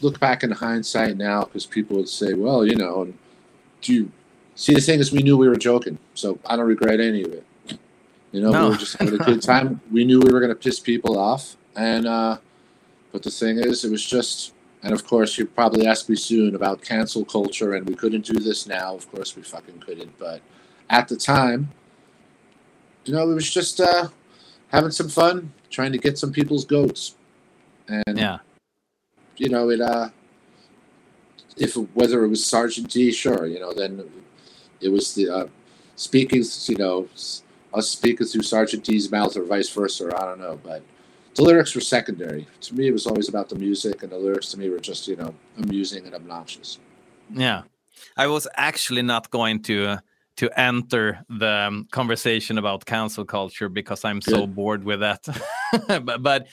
[0.00, 3.14] Look back in hindsight now, because people would say, "Well, you know, and
[3.80, 4.12] do you
[4.54, 7.32] see?" The thing is, we knew we were joking, so I don't regret any of
[7.32, 7.44] it.
[8.32, 8.64] You know, No.
[8.64, 9.80] we were just having a good time.
[9.90, 12.38] We knew we were going to piss people off, and uh,
[13.12, 14.52] but the thing is, it was just.
[14.82, 18.38] And of course, you'll probably ask me soon about cancel culture, and we couldn't do
[18.40, 18.94] this now.
[18.94, 20.18] Of course, we fucking couldn't.
[20.18, 20.40] But
[20.88, 21.68] at the time,
[23.04, 24.08] you know, it was just uh,
[24.68, 27.16] having some fun, trying to get some people's goats,
[27.88, 28.38] and yeah?
[29.36, 30.10] You know, it uh
[31.56, 34.02] if whether it was Sergeant D, sure, you know, then
[34.80, 35.46] it was the uh,
[35.96, 37.08] speaking, you know,
[37.74, 40.10] us speaking through Sergeant D's mouth or vice versa.
[40.16, 40.82] I don't know, but
[41.34, 42.46] the lyrics were secondary.
[42.62, 45.06] To me, it was always about the music, and the lyrics to me were just,
[45.06, 46.78] you know, amusing and obnoxious.
[47.32, 47.62] Yeah,
[48.16, 49.98] I was actually not going to
[50.36, 54.54] to enter the um, conversation about cancel culture because I'm so Good.
[54.54, 55.26] bored with that.
[56.02, 56.46] but but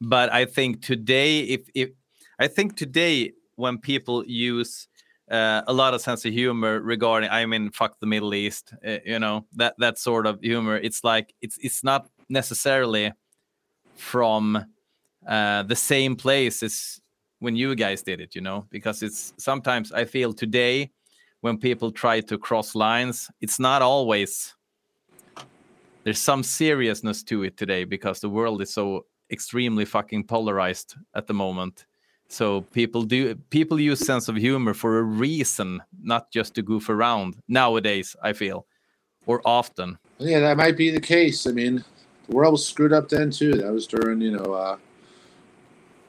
[0.00, 1.90] but I think today, if if
[2.38, 4.88] I think today when people use
[5.30, 8.98] uh, a lot of sense of humor regarding, I mean, fuck the Middle East, uh,
[9.04, 10.76] you know, that that sort of humor.
[10.76, 13.12] It's like it's it's not necessarily
[13.96, 14.64] from
[15.26, 17.00] uh, the same place as
[17.40, 20.90] when you guys did it, you know, because it's sometimes I feel today
[21.40, 24.54] when people try to cross lines, it's not always
[26.04, 31.26] there's some seriousness to it today because the world is so extremely fucking polarized at
[31.26, 31.84] the moment.
[32.28, 36.88] So people do people use sense of humor for a reason, not just to goof
[36.90, 38.66] around nowadays, I feel.
[39.26, 39.98] Or often.
[40.18, 41.46] Yeah, that might be the case.
[41.46, 41.84] I mean,
[42.28, 43.52] the world was screwed up then too.
[43.52, 44.76] That was during, you know, uh,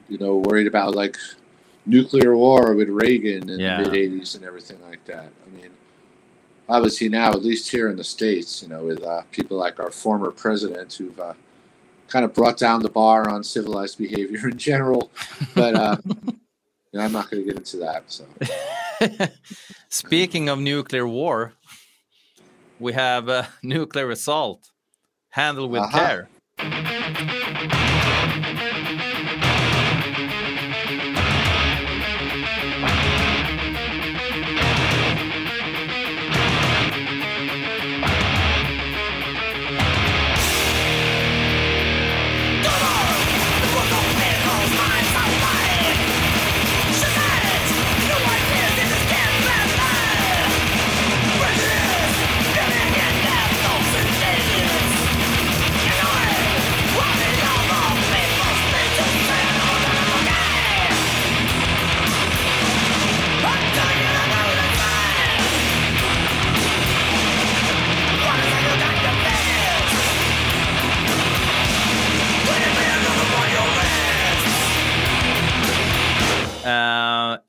[0.08, 1.16] you know, worried about like
[1.86, 3.82] nuclear war with Reagan in Yeah.
[3.82, 5.30] the mid '80s and everything like that.
[5.46, 5.70] I mean,
[6.68, 9.90] obviously now, at least here in the states, you know, with uh, people like our
[9.90, 11.34] former president who've uh,
[12.10, 15.10] kind of brought down the bar on civilized behavior in general.
[15.54, 16.34] But uh, you
[16.92, 18.04] know, I'm not going to get into that.
[18.08, 18.26] So
[19.88, 21.54] Speaking of nuclear war,
[22.78, 24.70] we have uh, nuclear assault
[25.30, 25.98] handled with Aha.
[25.98, 26.28] care.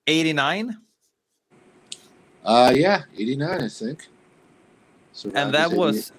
[0.08, 0.78] 89,
[2.44, 4.08] Uh, yeah, 89, I think.
[5.14, 6.12] So and that was,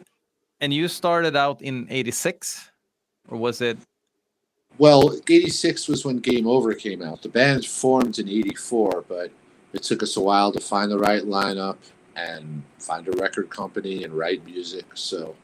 [0.60, 2.70] and you started out in 86,
[3.28, 3.78] or was it?
[4.78, 7.22] Well, 86 was when Game Over came out.
[7.22, 9.30] The band formed in 84, but
[9.72, 11.76] it took us a while to find the right lineup
[12.16, 14.84] and find a record company and write music.
[14.94, 15.34] So,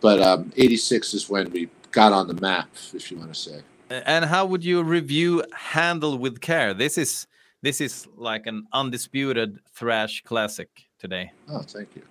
[0.00, 3.60] but um, 86 is when we got on the map, if you want to say.
[3.88, 6.74] And how would you review "Handle with Care"?
[6.74, 7.26] This is
[7.66, 10.68] this is like an undisputed thrash classic
[11.00, 11.32] today.
[11.48, 12.02] Oh, thank you.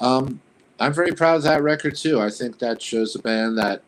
[0.00, 0.40] Um,
[0.78, 2.20] I'm very proud of that record too.
[2.20, 3.82] I think that shows a band that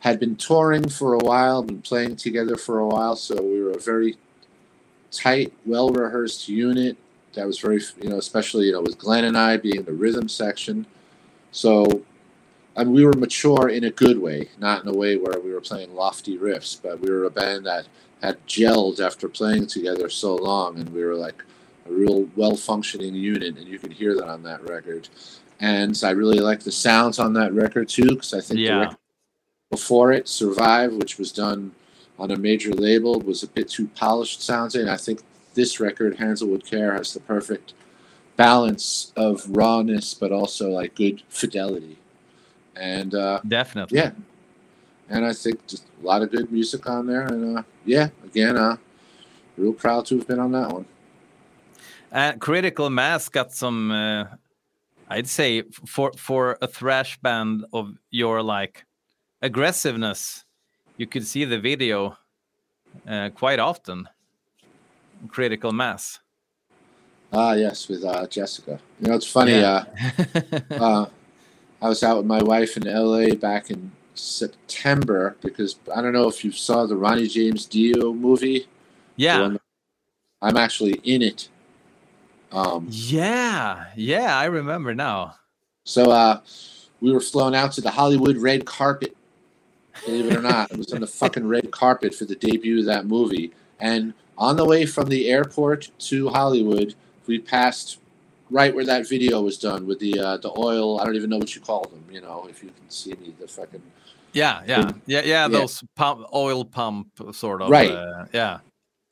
[0.00, 3.70] had been touring for a while, been playing together for a while, so we were
[3.70, 4.16] a very
[5.12, 6.96] tight, well rehearsed unit.
[7.34, 10.28] That was very, you know, especially you know with Glenn and I being the rhythm
[10.28, 10.86] section.
[11.52, 12.02] So,
[12.76, 15.52] I mean, we were mature in a good way, not in a way where we
[15.52, 17.86] were playing lofty riffs, but we were a band that
[18.20, 21.42] had gelled after playing together so long, and we were like
[21.88, 25.08] a real well functioning unit, and you can hear that on that record.
[25.60, 28.94] And I really like the sounds on that record too, because I think Yeah.
[29.70, 31.72] before it, Survive, which was done
[32.18, 34.88] on a major label, was a bit too polished sounding.
[34.88, 35.20] I think
[35.54, 37.72] this record, Handle with Care, has the perfect
[38.36, 41.98] balance of rawness, but also like good fidelity.
[42.76, 43.98] And uh, Definitely.
[43.98, 44.10] yeah,
[45.08, 47.22] and I think just a lot of good music on there.
[47.22, 48.76] And uh, yeah, again, uh,
[49.56, 50.86] real proud to have been on that one.
[52.10, 54.24] And Critical Mass got some, uh,
[55.08, 58.84] I'd say, for for a thrash band of your like
[59.42, 60.44] aggressiveness,
[60.96, 62.16] you could see the video
[63.06, 64.08] uh, quite often.
[65.28, 66.20] Critical Mass.
[67.32, 68.78] Ah, yes, with uh, Jessica.
[69.00, 69.52] You know, it's funny.
[69.52, 69.84] Yeah.
[70.70, 71.06] Uh, uh,
[71.84, 76.28] I was out with my wife in LA back in September because I don't know
[76.28, 78.66] if you saw the Ronnie James Dio movie.
[79.16, 79.54] yeah.
[80.40, 81.50] I'm actually in it.
[82.52, 83.84] Um, Yeah.
[83.96, 84.34] Yeah.
[84.34, 85.34] I remember now.
[85.84, 86.40] so uh,
[87.02, 89.14] we were flown out to the Hollywood red carpet.
[90.06, 92.86] Believe it or not, it was on the fucking red carpet for the debut of
[92.86, 93.52] that movie.
[93.78, 96.94] And on the way from the airport to Hollywood,
[97.26, 97.98] we passed
[98.50, 101.00] right where that video was done with the uh, the oil.
[101.00, 102.04] I don't even know what you call them.
[102.10, 103.82] You know, if you can see me, the fucking
[104.32, 104.62] Yeah.
[104.66, 104.92] Yeah.
[105.06, 105.20] Yeah.
[105.20, 105.22] Yeah.
[105.24, 105.48] Yeah.
[105.48, 107.70] Those pump, oil pump sort of.
[107.70, 107.90] Right.
[107.90, 108.58] Uh, yeah.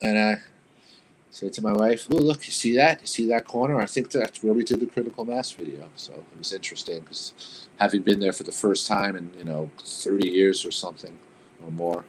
[0.01, 0.35] And I
[1.31, 3.01] said to my wife, "Oh, look, you see that?
[3.01, 3.79] You see that corner?
[3.81, 7.67] I think that's where we did the critical mass video." So it was interesting because
[7.79, 11.17] having been there for the first time in you know thirty years or something
[11.63, 12.05] or more.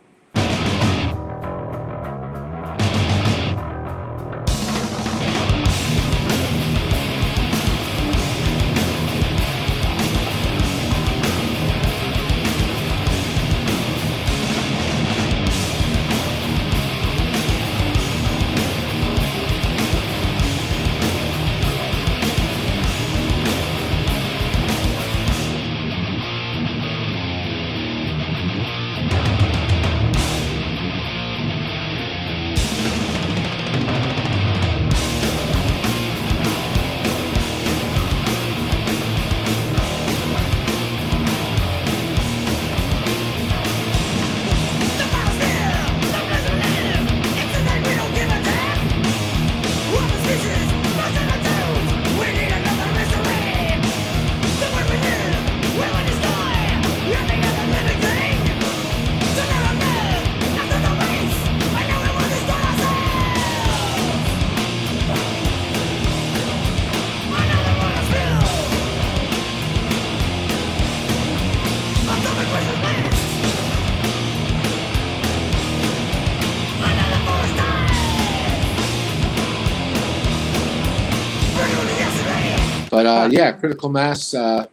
[83.24, 84.34] Uh, yeah, critical mass.
[84.34, 84.66] Uh,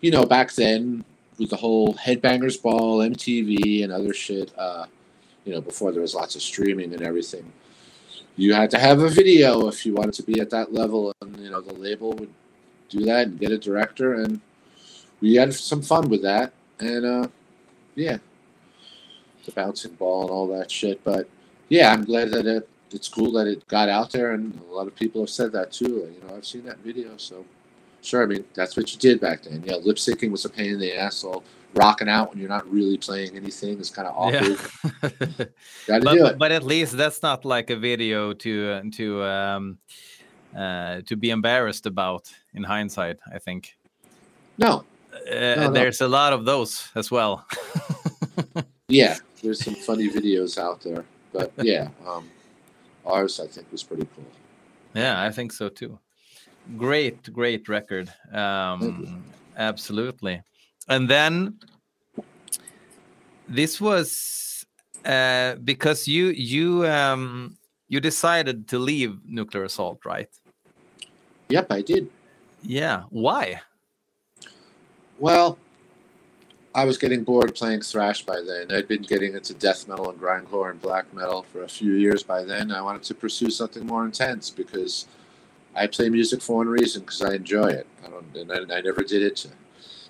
[0.00, 1.04] you know, back then
[1.38, 4.52] with the whole Headbangers Ball, MTV, and other shit.
[4.56, 4.86] Uh,
[5.44, 7.52] you know, before there was lots of streaming and everything,
[8.36, 11.36] you had to have a video if you wanted to be at that level, and
[11.38, 12.32] you know the label would
[12.88, 14.40] do that and get a director, and
[15.20, 17.28] we had some fun with that, and uh,
[17.94, 18.18] yeah,
[19.44, 21.02] the bouncing ball and all that shit.
[21.04, 21.28] But
[21.68, 24.86] yeah, I'm glad that it, it's cool that it got out there, and a lot
[24.86, 26.10] of people have said that too.
[26.14, 27.44] You know, I've seen that video, so
[28.02, 28.22] sure.
[28.22, 29.62] I mean, that's what you did back then.
[29.66, 31.16] Yeah, lip syncing was a pain in the ass.
[31.16, 31.42] So
[31.74, 34.58] rocking out when you're not really playing anything is kind of awkward.
[35.02, 35.46] Yeah.
[35.86, 36.38] Got to but, do but, it.
[36.38, 39.78] but at least that's not like a video to uh, to um,
[40.56, 43.18] uh, to be embarrassed about in hindsight.
[43.32, 43.76] I think
[44.56, 44.84] No,
[45.30, 45.70] uh, no.
[45.72, 47.44] there's a lot of those as well.
[48.88, 52.30] yeah, there's some funny videos out there, But yeah, um,
[53.06, 54.24] ours I think was pretty cool.
[54.94, 55.98] Yeah, I think so too.
[56.76, 58.12] Great, great record.
[58.32, 59.24] Um,
[59.56, 60.42] absolutely.
[60.88, 61.58] And then
[63.48, 64.64] this was
[65.04, 67.56] uh, because you you um,
[67.88, 70.28] you decided to leave Nuclear Assault, right?
[71.48, 72.08] Yep, I did.
[72.62, 73.02] Yeah.
[73.10, 73.60] Why?
[75.18, 75.58] Well,
[76.74, 78.72] I was getting bored playing thrash by then.
[78.72, 82.24] I'd been getting into death metal and grindcore and black metal for a few years
[82.24, 82.72] by then.
[82.72, 85.06] I wanted to pursue something more intense because
[85.76, 87.86] I play music for one reason because I enjoy it.
[88.04, 89.50] I don't, and I, I never did it to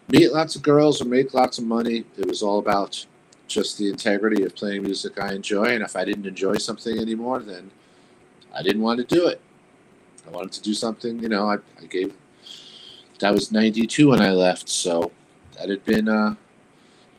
[0.08, 2.06] meet lots of girls or make lots of money.
[2.16, 3.04] It was all about
[3.46, 5.64] just the integrity of playing music I enjoy.
[5.64, 7.70] And if I didn't enjoy something anymore, then
[8.54, 9.38] I didn't want to do it.
[10.26, 11.18] I wanted to do something.
[11.18, 12.14] You know, I, I gave.
[13.18, 15.12] That was '92 when I left, so
[15.58, 16.08] that had been.
[16.08, 16.36] Uh,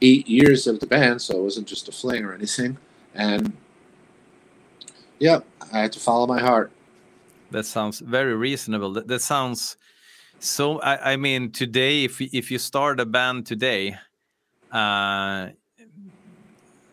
[0.01, 2.77] eight years of the band, so it wasn't just a fling or anything.
[3.13, 3.55] And
[5.19, 5.39] yeah,
[5.71, 6.71] I had to follow my heart.
[7.51, 8.93] That sounds very reasonable.
[8.93, 9.77] That, that sounds
[10.39, 10.79] so.
[10.79, 13.97] I, I mean, today, if if you start a band today,
[14.71, 15.49] uh,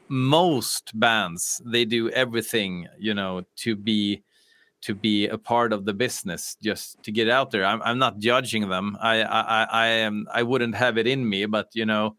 [0.08, 4.22] most bands they do everything you know to be
[4.82, 7.64] to be a part of the business just to get out there.
[7.64, 8.96] I'm I'm not judging them.
[9.00, 12.16] I I I, I am I wouldn't have it in me, but you know,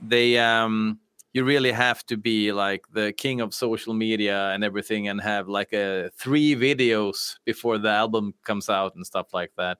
[0.00, 0.98] they um
[1.32, 5.48] you really have to be like the king of social media and everything and have
[5.48, 9.78] like a three videos before the album comes out and stuff like that.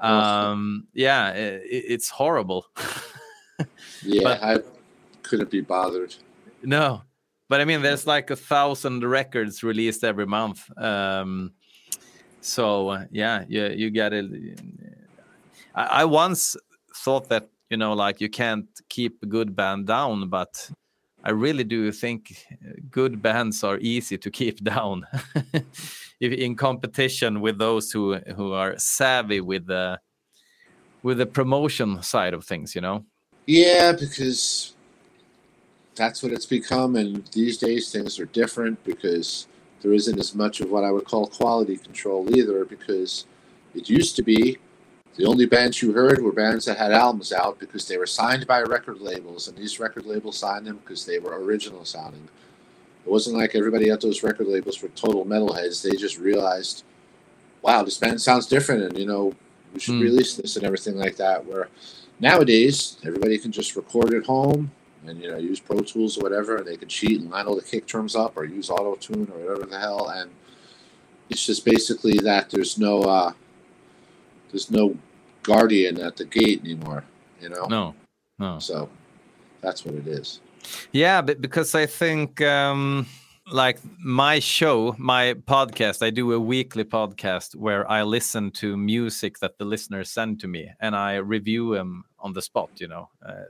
[0.00, 1.60] Um yeah i i-
[1.94, 2.66] it's horrible.
[4.02, 4.56] Yeah, But- I
[5.22, 6.14] couldn't be bothered.
[6.62, 7.02] no
[7.48, 10.60] but i mean there's like a thousand records released every month.
[10.78, 11.52] Um
[12.40, 14.26] so uh, yeah you you got it.
[15.74, 16.56] I, I once
[17.04, 20.70] thought that you know like you can't keep a good band down but
[21.24, 25.06] i really do think uh, good bands are easy to keep down
[26.20, 29.98] in competition with those who who are savvy with the
[31.02, 33.04] with the promotion side of things you know
[33.46, 34.74] Yeah, because
[35.94, 39.48] that's what it's become, and these days things are different because
[39.82, 42.64] there isn't as much of what I would call quality control either.
[42.64, 43.26] Because
[43.74, 44.58] it used to be
[45.16, 48.46] the only bands you heard were bands that had albums out because they were signed
[48.46, 52.28] by record labels, and these record labels signed them because they were original sounding.
[53.04, 55.82] It wasn't like everybody at those record labels were total metalheads.
[55.82, 56.84] They just realized,
[57.62, 59.32] wow, this band sounds different, and you know,
[59.74, 60.02] we should Hmm.
[60.02, 61.44] release this and everything like that.
[61.46, 61.68] Where
[62.18, 64.70] nowadays everybody can just record at home
[65.06, 67.56] and you know use Pro Tools or whatever, and they can cheat and line all
[67.56, 70.30] the kick drums up or use Auto Tune or whatever the hell, and
[71.30, 73.32] it's just basically that there's no uh,
[74.50, 74.96] there's no
[75.42, 77.04] guardian at the gate anymore,
[77.40, 77.66] you know.
[77.66, 77.94] no
[78.38, 78.88] no So
[79.60, 80.40] that's what it is.
[80.92, 83.06] Yeah, but because I think um,
[83.50, 89.38] like my show, my podcast, I do a weekly podcast where I listen to music
[89.38, 92.70] that the listeners send to me and I review them on the spot.
[92.76, 93.44] You know, uh,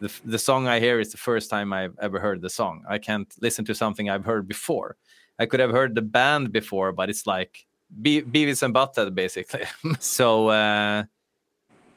[0.00, 2.84] the the song I hear is the first time I've ever heard the song.
[2.88, 4.96] I can't listen to something I've heard before.
[5.38, 7.66] I could have heard the band before, but it's like
[8.02, 9.64] Be- Beavis and Butthead, basically.
[9.98, 10.48] so.
[10.48, 11.04] Uh,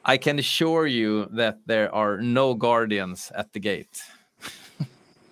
[0.06, 4.02] I can assure you that there are no guardians at the gate.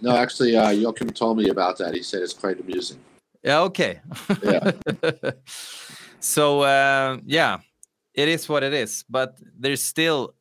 [0.01, 1.95] No, actually, uh, Joachim told me about that.
[1.95, 2.99] He said it's quite amusing.
[3.43, 4.01] Yeah, okay.
[4.43, 4.73] Yeah.
[6.21, 7.59] so uh, yeah,
[8.15, 9.05] it is what it is.
[9.09, 10.35] But there's still,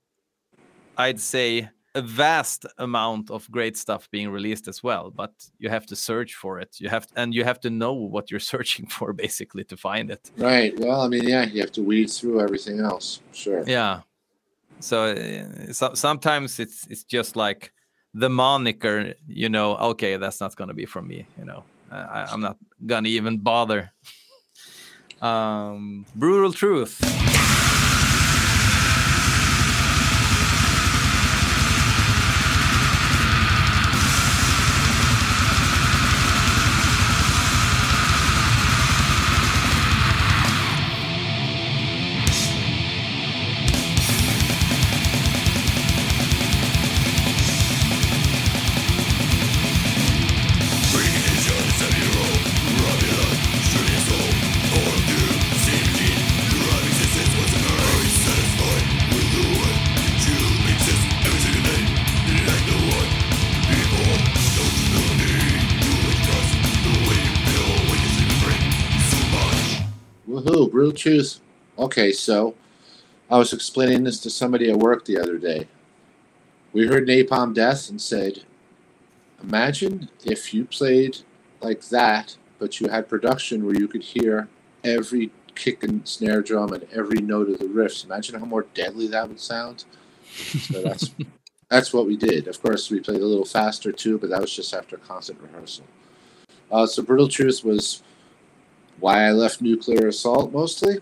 [0.98, 5.12] I'd say, a vast amount of great stuff being released as well.
[5.12, 6.78] But you have to search for it.
[6.80, 10.32] You have and you have to know what you're searching for basically to find it.
[10.38, 10.78] Right.
[10.80, 13.22] Well, I mean, yeah, you have to weed through everything else.
[13.34, 13.64] Sure.
[13.68, 14.02] Yeah.
[14.80, 17.72] So, uh, so sometimes it's it's just like
[18.14, 19.78] the moniker, you know.
[19.78, 21.28] Okay, that's not gonna be from me.
[21.38, 23.92] You know, I, I'm not gonna even bother.
[25.22, 27.00] Um, brutal truth.
[71.02, 71.40] Truth.
[71.80, 72.54] Okay, so
[73.28, 75.68] I was explaining this to somebody at work the other day.
[76.74, 78.44] We heard Napalm Death and said,
[79.42, 81.18] Imagine if you played
[81.60, 84.48] like that, but you had production where you could hear
[84.84, 88.06] every kick and snare drum and every note of the riffs.
[88.06, 89.86] Imagine how more deadly that would sound.
[90.36, 91.10] So that's
[91.70, 92.48] that's what we did.
[92.48, 95.86] Of course, we played a little faster too, but that was just after constant rehearsal.
[96.72, 98.04] Uh, so Brutal Truth was
[99.02, 101.00] why I left Nuclear Assault mostly,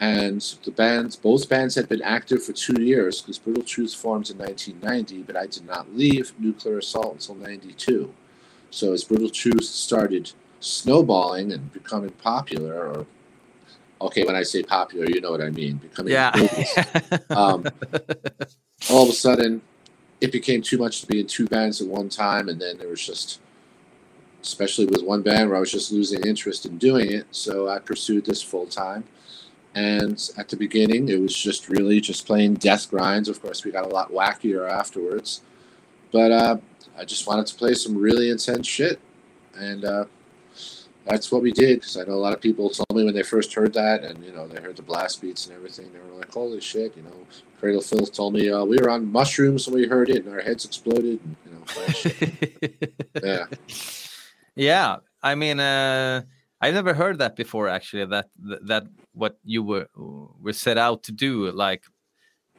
[0.00, 4.30] and the bands, both bands had been active for two years because Brutal Truth formed
[4.30, 8.12] in 1990, but I did not leave Nuclear Assault until 92.
[8.70, 13.06] So as Brutal Truth started snowballing and becoming popular, or
[14.00, 16.32] okay, when I say popular, you know what I mean, becoming Yeah.
[17.30, 17.66] um,
[18.90, 19.62] all of a sudden
[20.20, 22.88] it became too much to be in two bands at one time and then there
[22.88, 23.40] was just
[24.42, 27.26] especially with one band where i was just losing interest in doing it.
[27.30, 29.04] So i pursued this full time
[29.74, 33.28] and at the beginning it was just really just playing death grinds.
[33.28, 35.42] Of course we got a lot wackier afterwards.
[36.10, 36.56] But uh,
[36.98, 39.00] i just wanted to play some really intense shit.
[39.54, 40.04] And uh,
[41.06, 43.24] that's what we did because i know a lot of people told me when they
[43.24, 46.16] first heard that and you know they heard the blast beats and everything they were
[46.16, 47.26] like holy shit you know.
[47.62, 50.40] Cradle Filth told me uh, we were on mushrooms when we heard it, and our
[50.40, 51.20] heads exploded.
[51.22, 53.46] And, you know, yeah,
[54.54, 56.22] yeah i mean uh
[56.60, 58.84] i've never heard that before actually that that,
[59.14, 59.86] what you were
[60.40, 61.84] were set out to do like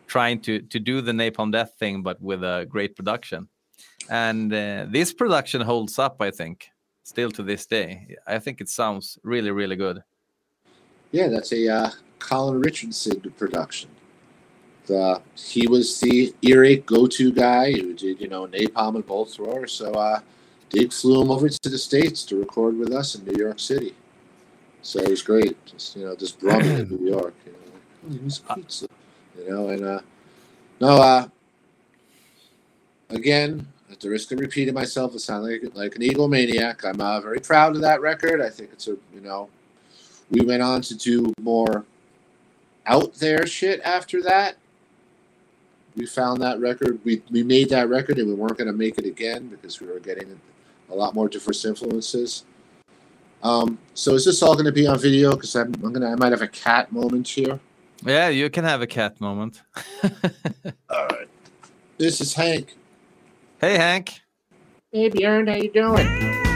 [0.07, 3.47] trying to to do the napalm death thing but with a great production
[4.09, 6.67] and uh, this production holds up i think
[7.03, 10.03] still to this day i think it sounds really really good
[11.13, 13.89] yeah, that's a uh, Colin Richardson production.
[14.87, 19.67] The he was the earache go-to guy who did you know Napalm and Bolt Thrower.
[19.67, 19.93] So
[20.73, 23.93] Dig flew him over to the states to record with us in New York City.
[24.81, 27.35] So it was great, just you know, just drumming to New York.
[27.45, 27.57] You know,
[28.09, 28.87] "Oh, here's pizza,"
[29.37, 29.99] you know, and uh,
[30.81, 31.27] no, uh,
[33.11, 36.83] again, at the risk of repeating myself, I sound like like an egomaniac.
[36.83, 38.41] I'm uh, very proud of that record.
[38.41, 39.49] I think it's a you know,
[40.31, 41.85] we went on to do more
[42.87, 44.57] out there shit after that.
[45.95, 46.99] We found that record.
[47.03, 49.85] We we made that record, and we weren't going to make it again because we
[49.85, 50.39] were getting
[50.93, 52.45] a lot more diverse influences.
[53.41, 55.31] Um, so is this all going to be on video?
[55.31, 57.59] Because I'm, I'm gonna I might have a cat moment here.
[58.05, 59.61] yeah you can have a cat moment
[60.89, 61.27] All right.
[61.97, 62.75] This is Hank.
[63.59, 64.21] hey hank
[64.91, 66.52] Hey Bjorn, how you doing?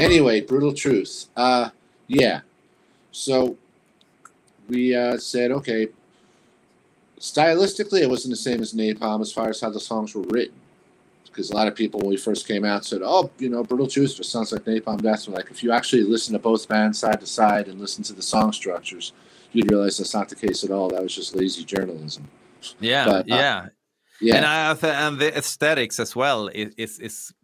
[0.00, 1.26] Anyway, brutal truth.
[1.36, 1.70] Uh,
[2.06, 2.40] yeah.
[3.12, 3.56] So
[4.68, 5.88] we uh, said, okay.
[7.18, 10.54] Stylistically, it wasn't the same as Napalm as far as how the songs were written
[11.30, 13.86] because a lot of people when we first came out said, "Oh, you know, Brutal
[13.86, 16.98] Truth just sounds like Napalm Death." And like, if you actually listen to both bands
[16.98, 19.12] side to side and listen to the song structures,
[19.52, 20.88] you'd realize that's not the case at all.
[20.88, 22.28] That was just lazy journalism.
[22.80, 23.68] yeah But, uh, yeah
[24.20, 27.34] Yeah, And I and the aesthetics as well is is, is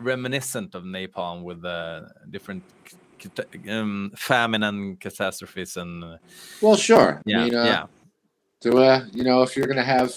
[0.00, 6.16] reminiscent of napalm with the different c- c- um, famine and catastrophes and uh,
[6.62, 7.20] well, sure.
[7.26, 7.86] yeah I mean, uh, yeah
[8.62, 10.14] To uh, you know, if you're gonna have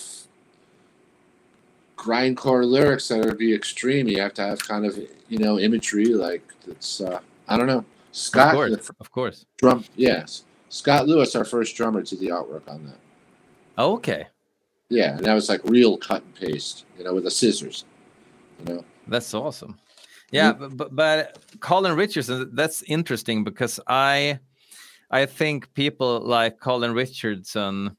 [1.97, 4.97] grindcore lyrics that would be extreme, you have to have kind of
[5.29, 7.01] you know imagery like it's.
[7.01, 7.79] Uh, I don't know.
[7.79, 12.27] of Scott, course the of course drum, yes, Scott Lewis, our first drummer, did the
[12.27, 12.97] artwork on that.
[13.77, 14.27] okay
[14.89, 17.85] Yeah, and that was like real cut and paste, you know, with the scissors.
[18.59, 19.77] You know, that's awesome.
[20.31, 24.39] Yeah but, but but colin richardson that's interesting because i
[25.11, 27.95] i think people like colin richardson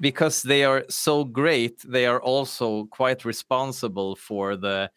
[0.00, 4.90] because they are so great they are also quite responsible for the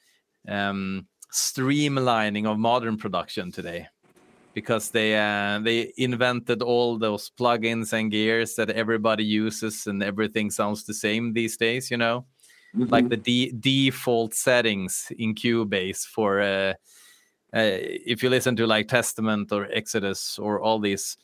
[0.47, 3.88] um, streamlining of modern production today.
[4.54, 10.50] Because they uh, they invented all those plugins and gears that everybody uses and everything
[10.50, 12.26] sounds the same these days you know
[12.74, 16.74] like the de- default settings in Cubase for uh,
[17.54, 21.18] uh, if you listen to like Testament or Exodus or all these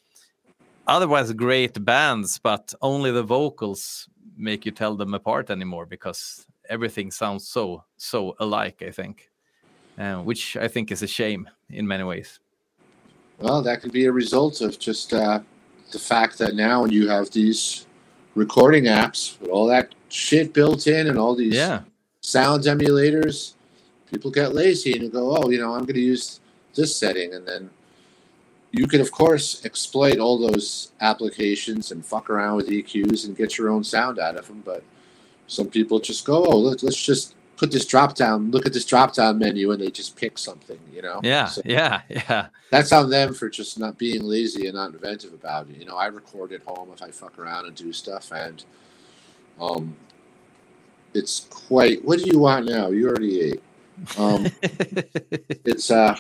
[0.88, 7.12] otherwise great bands, but only the vocals make you tell them apart anymore because everything
[7.12, 8.82] sounds so so alike.
[8.82, 9.30] I think,
[9.98, 12.40] uh, which I think is a shame in many ways.
[13.40, 15.40] well, that could be a result of just uh,
[15.92, 17.86] the fact that now you have these
[18.36, 21.82] recording apps with all that shit built in and all these Yeah,
[22.22, 23.54] sound emulators,
[24.12, 26.40] people get lazy and go, oh, you know, I'm going to use
[26.76, 27.34] this setting.
[27.34, 27.70] And then
[28.72, 33.58] you can, of course, exploit all those applications and fuck around with EQs and get
[33.58, 34.62] your own sound out of them.
[34.66, 34.84] But
[35.48, 38.86] some people just go, oh, let, let's just put this drop down, look at this
[38.86, 40.80] drop down menu, and they just pick something.
[40.94, 41.20] You know.
[41.24, 42.48] Yeah, So yeah, yeah.
[42.70, 45.78] that's on them for just not being lazy and not inventive about it.
[45.78, 48.64] You know, I record at home if I fuck around and do stuff, and
[49.60, 49.96] um,
[51.14, 52.04] it's quite.
[52.04, 52.90] What do you want now?
[52.90, 53.64] You already ate.
[54.18, 54.48] Um,
[55.66, 56.18] it's uh,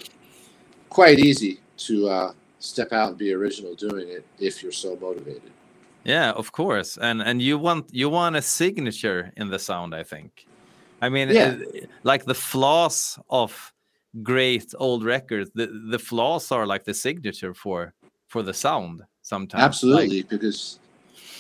[0.89, 5.51] quite easy to uh, step out and be original doing it if you're so motivated.
[6.05, 9.93] Yeah, of course, and and you want you want a signature in the sound.
[9.95, 10.45] I think.
[11.01, 11.57] I mean, Yeah.
[11.59, 13.73] uh, like the flaws of
[14.23, 15.51] great old records.
[15.53, 17.93] The the flaws are like the signature for
[18.27, 19.03] for the sound.
[19.21, 20.79] Sometimes, Like, Absolutely, because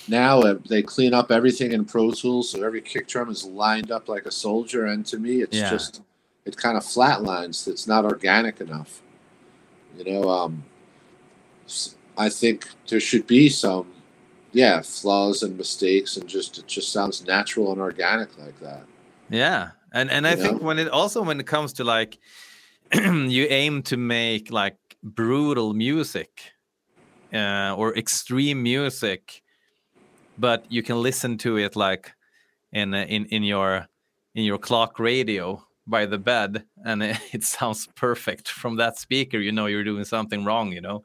[0.07, 3.91] now uh, they clean up everything in Pro Tools, so every kick drum is lined
[3.91, 4.85] up like a soldier.
[4.87, 5.69] And to me, it's Yeah.
[5.69, 6.01] just
[6.45, 7.67] it kind of flatlines.
[7.67, 9.01] It's not organic enough.
[9.97, 10.63] You know, um,
[12.17, 13.87] I think there should be some,
[14.51, 18.83] yeah, flaws and mistakes, and just it just sounds natural and organic like that.
[19.29, 20.61] Yeah, and and I You think know?
[20.61, 22.17] when it also when it comes to like
[22.93, 26.51] you aim to make like brutal music
[27.33, 29.41] uh, or extreme music,
[30.37, 32.13] but you can listen to it like
[32.71, 33.87] in in in your
[34.35, 39.39] in your clock radio by the bed, and it, it sounds perfect from that speaker.
[39.39, 40.71] You know you're doing something wrong.
[40.73, 41.03] You know.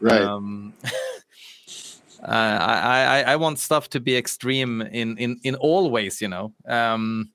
[0.00, 0.22] Right.
[0.22, 6.20] Um, uh, I, I I want stuff to be extreme in in in all ways,
[6.20, 6.52] you know.
[6.66, 7.32] Um,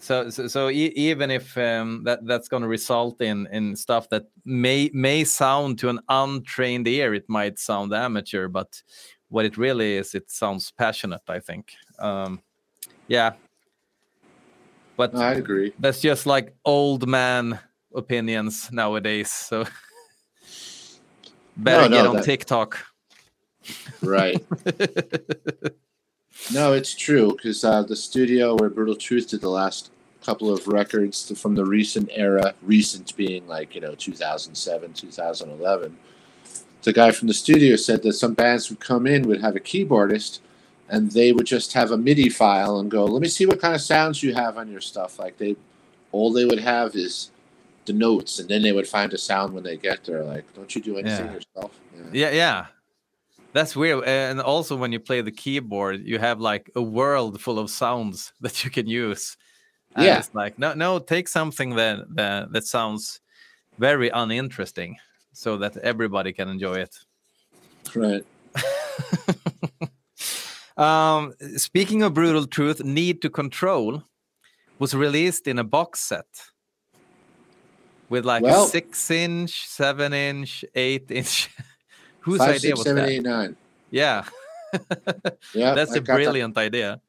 [0.00, 4.08] so so, so e- even if um, that that's going to result in in stuff
[4.10, 8.82] that may may sound to an untrained ear, it might sound amateur, but
[9.28, 11.22] what it really is, it sounds passionate.
[11.28, 11.72] I think.
[11.98, 12.40] Um,
[13.08, 13.32] yeah.
[14.96, 15.72] But I agree.
[15.78, 17.58] that's just like old man
[17.94, 19.30] opinions nowadays.
[19.30, 19.64] So
[21.56, 22.78] better no, get on that- TikTok.
[24.02, 24.44] Right.
[26.52, 29.90] No, it's true because uh, the studio where Brutal Truth did the last
[30.22, 35.98] couple of records from the recent era, recent being like you know 2007, 2011.
[36.82, 39.60] The guy from the studio said that some bands would come in would have a
[39.60, 40.40] keyboardist,
[40.88, 43.74] and they would just have a MIDI file and go, "Let me see what kind
[43.74, 45.56] of sounds you have on your stuff." Like they,
[46.12, 47.30] all they would have is
[47.84, 50.22] the notes, and then they would find a sound when they get there.
[50.24, 51.32] Like, don't you do anything Yeah.
[51.32, 51.78] yourself?
[52.12, 52.66] Yeah, yeah.
[53.52, 54.04] That's weird.
[54.04, 58.32] And also when you play the keyboard, you have like a world full of sounds
[58.40, 59.36] that you can use.
[59.96, 60.18] And Yeah.
[60.18, 63.20] It's like no no, take something that that, that sounds
[63.78, 64.96] very uninteresting
[65.32, 66.94] so that everybody can enjoy it.
[67.94, 68.24] Right.
[70.78, 74.04] Um, speaking of brutal truth, Need to Control
[74.78, 76.26] was released in a box set
[78.08, 81.50] with like Well- a six inch, seven inch, eight inch.
[82.28, 83.08] Whose Five, idea six, was seven, that?
[83.10, 83.56] eight, nine.
[83.90, 84.24] Yeah,
[85.52, 86.24] Yeah, that's I a got that.
[86.24, 87.00] brilliant idea.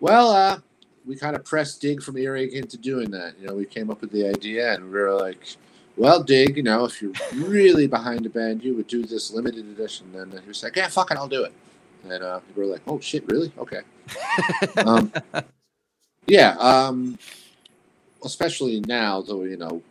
[0.00, 0.60] Well, uh,
[1.06, 3.38] we kind of pressed Dig from Earache into doing that.
[3.40, 5.56] You know, we came up with the idea, and we were like,
[5.96, 9.66] "Well, Dig, you know, if you're really behind a band, you would do this limited
[9.66, 11.52] edition." And he was like, "Yeah, fuck it, I'll do it."
[12.04, 13.52] And uh, we were like, "Oh shit, really?
[13.58, 13.80] Okay."
[14.86, 15.12] um,
[16.26, 17.18] yeah, um,
[18.24, 19.44] especially now, though.
[19.44, 19.82] You know,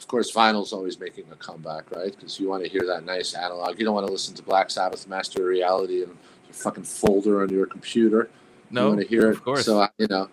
[0.00, 2.10] of course, vinyl's always making a comeback, right?
[2.16, 3.78] Because you want to hear that nice analog.
[3.78, 7.42] You don't want to listen to Black Sabbath, Master of Reality, and your fucking folder
[7.42, 8.30] on your computer
[8.70, 9.36] you No, want to hear it.
[9.36, 9.66] of course.
[9.66, 10.28] So you know,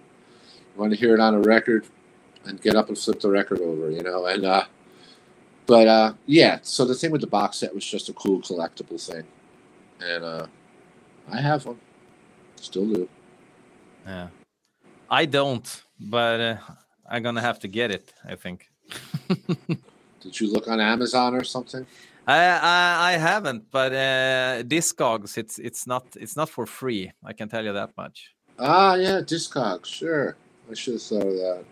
[0.56, 1.86] you want to hear it on a record,
[2.46, 3.92] and get up and flip the record over.
[3.92, 4.64] You know, and uh,
[5.66, 6.60] but uh, yeah.
[6.62, 9.26] So the thing with the box set was just a cool collectible thing,
[10.00, 10.48] and uh,
[11.30, 11.80] I have one,
[12.56, 13.10] still do.
[14.06, 14.30] Yeah.
[15.10, 16.58] I don't, but uh,
[17.10, 18.14] I'm gonna have to get it.
[18.24, 18.70] I think.
[20.22, 21.86] Did you look on Amazon or something?
[22.28, 27.12] I, I I haven't, but uh, Discogs, it's it's not it's not for free.
[27.24, 28.34] I can tell you that much.
[28.60, 29.86] Ah, yeah, Discogs.
[29.86, 30.36] Sure,
[30.70, 31.64] I should have thought of that.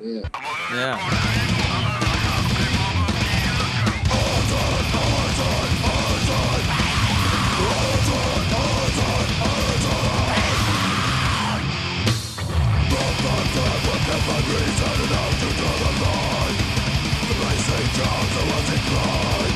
[0.00, 0.28] Yeah.
[0.72, 1.56] Yeah.
[18.88, 19.46] Hold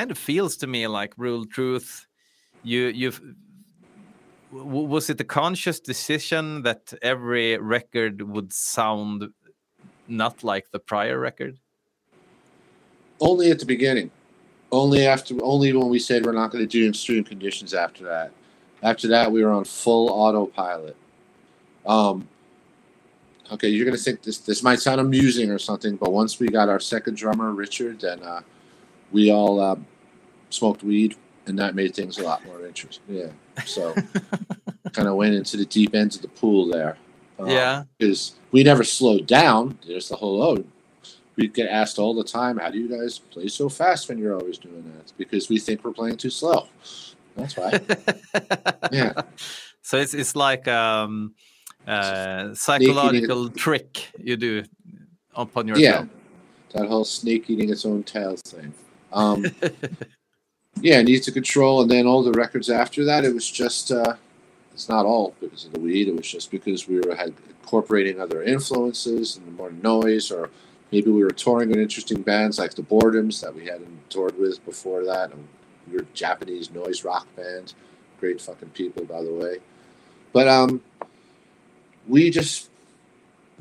[0.00, 2.06] kind of feels to me like Brutal Truth.
[2.62, 3.20] You you've
[4.50, 9.28] was it a conscious decision that every record would sound
[10.08, 11.58] not like the prior record?
[13.20, 14.10] Only at the beginning.
[14.72, 15.34] Only after.
[15.42, 17.74] Only when we said we're not going to do extreme conditions.
[17.74, 18.32] After that,
[18.82, 20.96] after that, we were on full autopilot.
[21.84, 22.26] Um.
[23.52, 26.68] Okay, you're gonna think this this might sound amusing or something, but once we got
[26.68, 28.42] our second drummer, Richard, then uh,
[29.12, 29.76] we all uh,
[30.50, 33.02] smoked weed, and that made things a lot more interesting.
[33.08, 33.30] Yeah,
[33.64, 33.94] so
[34.92, 36.96] kind of went into the deep ends of the pool there.
[37.38, 37.84] Um, Yeah.
[37.98, 39.78] because we never slowed down.
[39.86, 40.64] There's the whole oh,
[41.36, 44.38] we get asked all the time, how do you guys play so fast when you're
[44.38, 45.00] always doing that?
[45.00, 46.68] It's because we think we're playing too slow.
[47.36, 47.80] That's why.
[48.92, 49.12] Yeah.
[49.82, 51.34] So it's it's like um
[51.86, 54.64] uh psychological trick you do
[55.34, 55.74] upon Yeah.
[55.74, 56.08] yourself.
[56.74, 58.74] That whole snake eating its own tail thing.
[59.12, 59.46] Um,
[60.80, 63.90] yeah, needs to control, and then all the records after that, it was just.
[63.92, 64.16] Uh,
[64.72, 66.08] it's not all because of the weed.
[66.08, 70.48] It was just because we were had incorporating other influences and more noise, or
[70.90, 74.64] maybe we were touring with interesting bands like the Boredoms that we hadn't toured with
[74.64, 75.32] before that.
[75.32, 75.46] And
[75.86, 77.74] we were Japanese noise rock band,
[78.18, 79.58] great fucking people, by the way.
[80.32, 80.82] But um,
[82.08, 82.69] we just,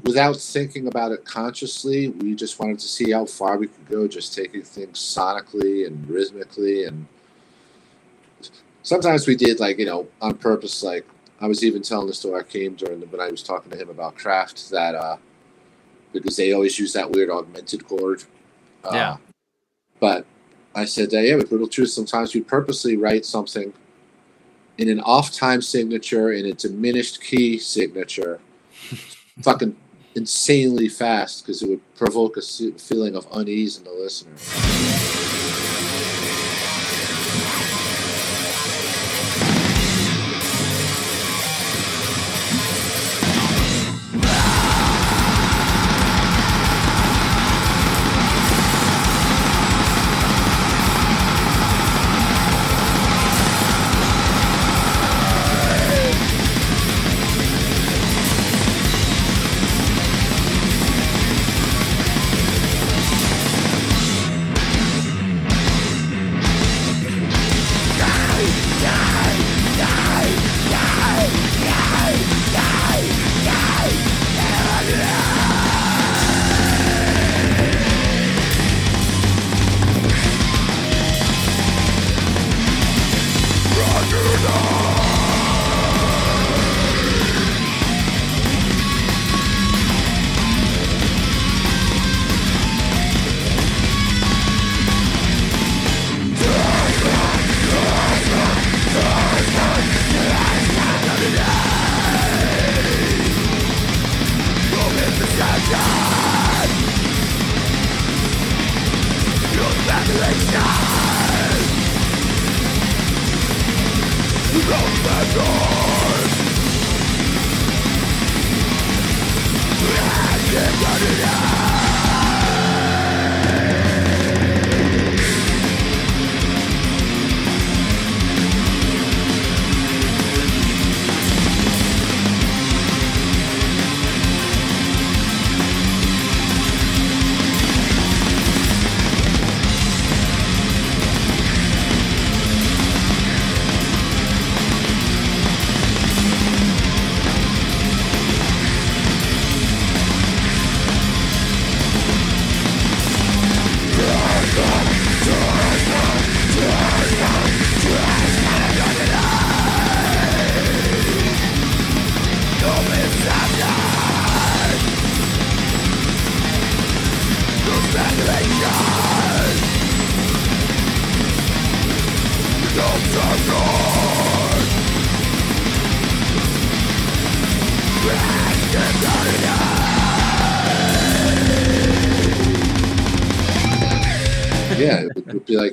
[0.04, 4.08] without thinking about it consciously, we just wanted to see how far we could go,
[4.08, 7.06] just taking things sonically and rhythmically and
[8.84, 11.06] sometimes we did like you know on purpose like
[11.42, 13.78] i was even telling the story i came during the, when i was talking to
[13.78, 15.18] him about craft that uh
[16.14, 18.24] because they always use that weird augmented chord
[18.84, 19.18] uh, Yeah.
[20.00, 20.26] but
[20.76, 23.74] i said that yeah with Brutal Truth sometimes we purposely write something
[24.78, 28.40] in an off time signature in a diminished key signature
[29.42, 29.76] fucking
[30.20, 34.99] insanely fast because it would provoke a feeling of unease in the listener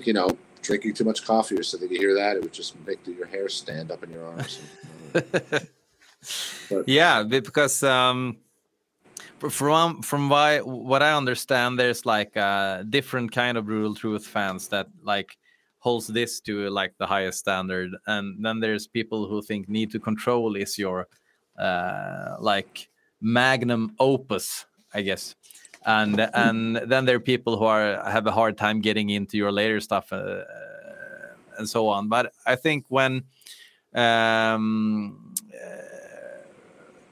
[0.07, 1.91] you know drinking too much coffee or something.
[1.91, 4.61] You hear that, it would just make your hair stand up in your arms.
[6.87, 8.39] yeah, because um,
[9.51, 14.69] from from why, what I understand, there's like uh, different kind of Brutal Truth fans
[14.69, 15.37] that like
[15.79, 20.01] holds this to like the highest standard, and then there's people who think Need to
[20.01, 21.07] Control is your
[21.59, 22.89] uh, like
[23.21, 25.35] magnum opus, I guess.
[25.87, 29.53] And and then there are people who are have a hard time getting into your
[29.53, 30.43] later stuff uh,
[31.59, 32.09] and so on.
[32.09, 33.25] But I think when
[33.95, 36.41] um, uh,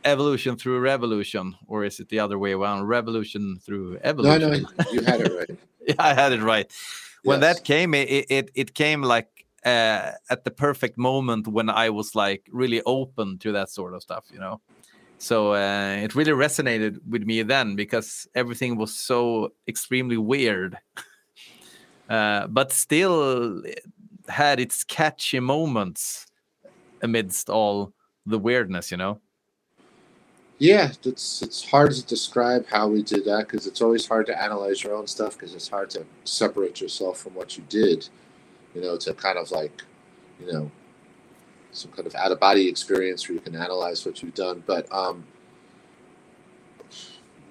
[0.04, 2.86] evolution through revolution, or is it the other way around?
[2.86, 4.50] Revolution through No, evolution.
[4.50, 5.58] no, you had it right.
[5.86, 6.70] yeah, I had it right.
[7.22, 7.56] When Yes.
[7.56, 9.28] that came, it it, it came like
[9.64, 14.02] uh, at the perfect moment when I was like really open to that sort of
[14.02, 14.60] stuff, you know.
[15.24, 20.76] So uh, it really resonated with me then because everything was so extremely weird,
[22.10, 23.62] uh, but still
[24.28, 26.26] had its catchy moments
[27.00, 27.94] amidst all
[28.26, 29.18] the weirdness, you know.
[30.58, 34.38] Yeah, it's it's hard to describe how we did that because it's always hard to
[34.38, 38.06] analyze your own stuff because it's hard to separate yourself from what you did,
[38.74, 39.82] you know, to kind of like,
[40.38, 40.70] you know,
[41.74, 44.62] some kind of out of body experience where you can analyze what you've done.
[44.66, 45.24] But um,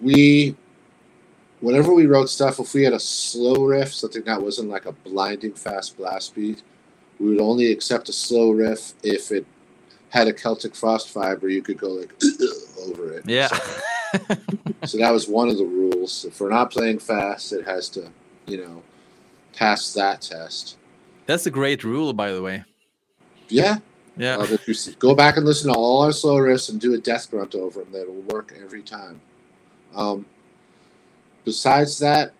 [0.01, 0.55] we,
[1.59, 4.91] whenever we wrote stuff, if we had a slow riff, something that wasn't like a
[4.91, 6.63] blinding fast blast beat,
[7.19, 9.45] we would only accept a slow riff if it
[10.09, 12.13] had a Celtic frost vibe where you could go like
[12.85, 13.23] over it.
[13.25, 13.47] Yeah.
[13.47, 14.37] So,
[14.85, 16.25] so that was one of the rules.
[16.25, 18.11] If we're not playing fast, it has to,
[18.45, 18.83] you know,
[19.53, 20.77] pass that test.
[21.25, 22.63] That's a great rule, by the way.
[23.49, 23.77] Yeah.
[24.17, 24.37] Yeah.
[24.37, 26.97] Uh, you s- go back and listen to all our slow riffs and do a
[26.97, 29.19] death grunt over them, that'll work every time.
[29.95, 30.25] Um,
[31.45, 32.33] besides that,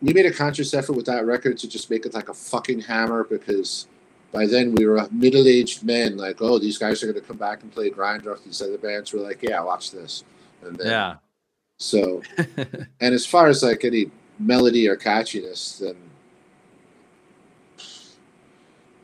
[0.00, 2.80] we made a conscious effort with that record to just make it like a fucking
[2.80, 3.86] hammer because
[4.32, 6.16] by then we were middle-aged men.
[6.16, 8.40] Like, oh, these guys are going to come back and play grind grinder.
[8.44, 10.24] These other bands were like, yeah, watch this.
[10.64, 11.14] And then, yeah.
[11.78, 12.22] So,
[12.56, 15.96] and as far as like any melody or catchiness, then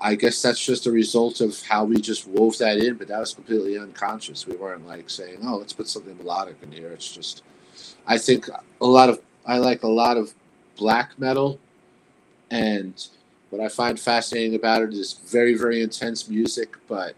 [0.01, 3.19] I guess that's just a result of how we just wove that in, but that
[3.19, 4.47] was completely unconscious.
[4.47, 7.43] We weren't like saying, "Oh, let's put something melodic in here." It's just,
[8.07, 10.35] I think a lot of I like a lot of
[10.77, 11.59] black metal,
[12.51, 12.95] and
[13.51, 17.15] what I find fascinating about it is very very intense music, but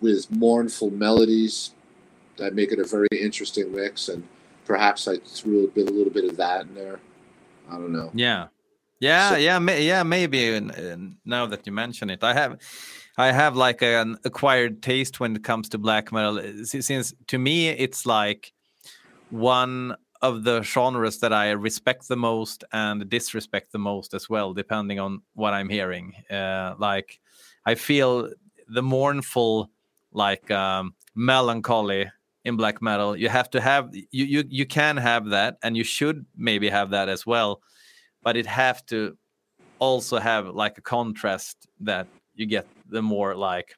[0.00, 1.72] with mournful melodies
[2.36, 4.08] that make it a very interesting mix.
[4.08, 4.22] And
[4.64, 7.00] perhaps I threw a bit a little bit of that in there.
[7.70, 8.10] I don't know.
[8.14, 8.48] Yeah,
[9.00, 10.02] yeah, So- yeah, may, yeah.
[10.02, 10.60] Maybe
[11.24, 12.58] now that you mention it, I have,
[13.16, 16.40] I have like an acquired taste when it comes to black metal.
[16.64, 18.52] Since to me, it's like
[19.30, 24.54] one of the genres that I respect the most and disrespect the most as well,
[24.54, 26.14] depending on what I'm hearing.
[26.30, 27.20] Uh, like,
[27.66, 28.30] I feel
[28.68, 29.70] the mournful,
[30.12, 32.10] like um, melancholy
[32.44, 33.16] in black metal.
[33.16, 36.90] You have to have you you you can have that, and you should maybe have
[36.90, 37.60] that as well
[38.26, 39.16] but it have to
[39.78, 43.76] also have like a contrast that you get the more like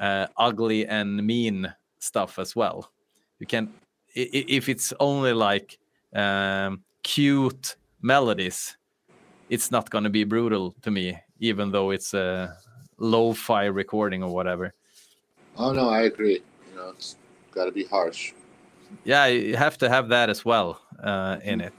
[0.00, 2.90] uh, ugly and mean stuff as well.
[3.40, 3.68] You can
[4.14, 5.78] if it's only like
[6.14, 8.78] um, cute melodies,
[9.50, 12.56] it's not going to be brutal to me, even though it's a
[12.96, 14.72] lo-fi recording or whatever.
[15.58, 16.40] Oh no, I agree.
[16.70, 17.16] You know, it's
[17.50, 18.32] got to be harsh.
[19.04, 21.72] yeah you have to have that as well uh, in it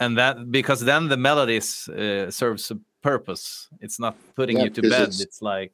[0.00, 4.70] and that because then the melodies uh, serves a purpose it's not putting Yeah, you
[4.70, 5.42] to bed it's- it's...
[5.42, 5.72] like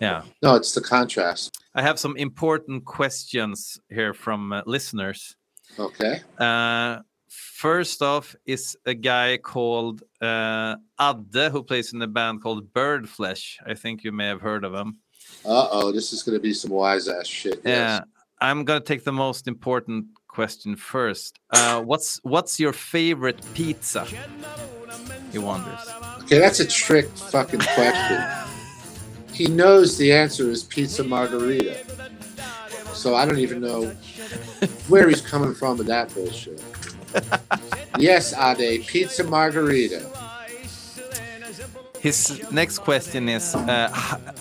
[0.00, 1.50] yeah No, it's the contrast.
[1.74, 5.36] i have some important questions here from uh, listeners
[5.78, 6.22] Okay.
[6.38, 6.98] uh,
[7.28, 13.56] first off is a guy called uh, adde who plays in a band called Birdflesh
[13.66, 14.98] i think you may have heard of him
[15.44, 17.60] Uh oh, this is gonna be some wise ass shit.
[17.64, 18.02] Yeah, Yes.
[18.40, 20.06] I'm gonna take the most important
[20.38, 21.40] question first.
[21.50, 24.06] Uh, what's what's your favorite pizza?
[25.32, 25.80] He wonders.
[26.22, 28.22] Okay, that's a trick fucking question.
[29.32, 31.84] he knows the answer is pizza margarita.
[32.94, 33.86] So I don't even know
[34.86, 36.62] where he's coming from with that bullshit.
[37.98, 40.08] yes, Adde, pizza margarita.
[42.00, 43.90] His next question is: uh,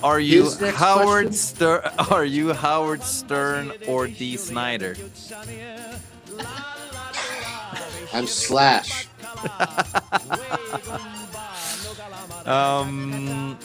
[0.03, 1.33] Are you Howard?
[1.33, 1.81] Stern?
[2.11, 4.95] Are you Howard Stern or Dee Snider?
[8.13, 9.07] I'm Slash.
[12.45, 13.57] Um,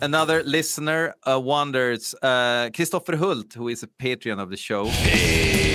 [0.00, 4.86] another listener uh, wonders: uh, Christopher Hult, who is a patron of the show.
[4.86, 5.65] He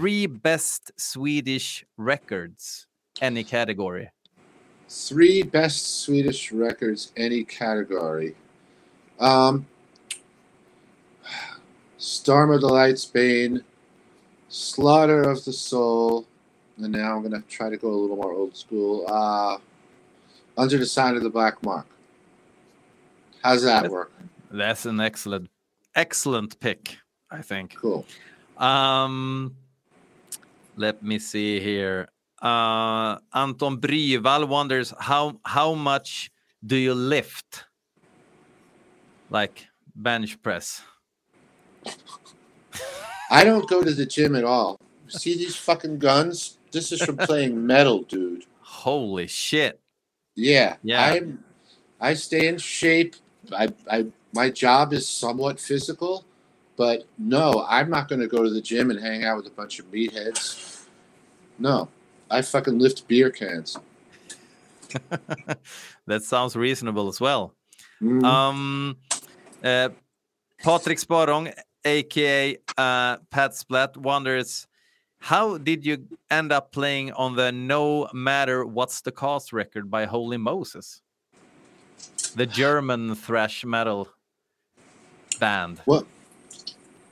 [0.00, 2.86] three best Swedish records,
[3.20, 4.10] any category.
[4.88, 8.34] Three best Swedish records, any category.
[9.18, 9.66] Um,
[11.98, 13.62] Storm of the Light's Bane,
[14.48, 16.26] Slaughter of the Soul,
[16.78, 19.04] and now I'm gonna try to go a little more old school.
[19.06, 19.58] Uh,
[20.56, 21.86] Under the Sign of the Black Mark.
[23.44, 24.12] How's that That's- work?
[24.50, 25.50] That's an excellent,
[25.94, 26.96] excellent pick.
[27.30, 27.76] I think.
[27.76, 28.06] Cool.
[28.56, 29.54] Um,
[30.80, 32.08] let me see here.
[32.40, 36.30] Uh, Anton Bryvall wonders how how much
[36.64, 37.64] do you lift?
[39.28, 40.82] Like bench press.
[43.30, 44.80] I don't go to the gym at all.
[45.08, 46.56] See these fucking guns?
[46.72, 48.46] This is from playing metal, dude.
[48.60, 49.78] Holy shit!
[50.34, 50.76] Yeah.
[50.82, 51.04] Yeah.
[51.04, 51.44] I'm
[52.00, 53.16] I stay in shape.
[53.52, 56.24] I I my job is somewhat physical,
[56.80, 59.78] but no, I'm not gonna go to the gym and hang out with a bunch
[59.80, 60.86] of meatheads.
[61.58, 61.90] No.
[62.30, 63.76] I fucking lift beer cans.
[66.06, 67.54] that sounds reasonable as well.
[68.00, 68.24] Mm.
[68.24, 68.96] Um,
[69.62, 69.90] uh,
[70.62, 71.52] Patrick Sparong,
[71.84, 74.66] aka uh, Pat Splat, wonders
[75.18, 80.06] how did you end up playing on the No Matter What's the Cause record by
[80.06, 81.02] Holy Moses,
[82.36, 84.08] the German thrash metal
[85.38, 85.82] band?
[85.84, 86.06] What?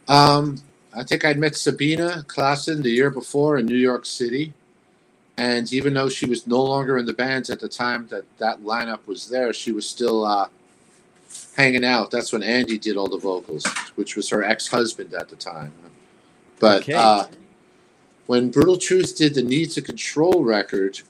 [0.09, 0.61] Um,
[0.95, 4.53] I think I'd met Sabina Classen the year before in New York City.
[5.37, 8.63] And even though she was no longer in the bands at the time that that
[8.63, 10.49] lineup was there, she was still uh,
[11.57, 12.11] hanging out.
[12.11, 13.65] That's when Andy did all the vocals,
[13.97, 15.73] which was her ex husband at the time.
[16.59, 16.95] But Okay.
[16.95, 17.27] uh,
[18.27, 21.01] when Brutal Truth did the Need to Control record,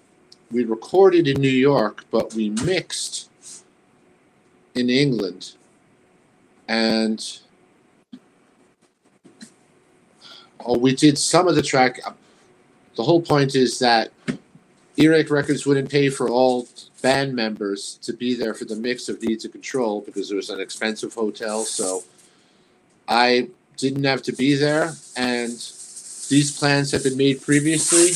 [0.50, 3.30] we recorded in New York, but we mixed
[4.74, 5.52] in England.
[6.68, 7.38] And
[10.64, 12.00] oh, we did some of the track.
[12.96, 14.10] The whole point is that
[14.96, 16.66] Earache Records wouldn't pay for all
[17.02, 20.50] band members to be there for the mix of Need to Control because it was
[20.50, 21.64] an expensive hotel.
[21.64, 22.02] So
[23.06, 25.52] I didn't have to be there, and
[26.28, 28.10] these plans had been made previously.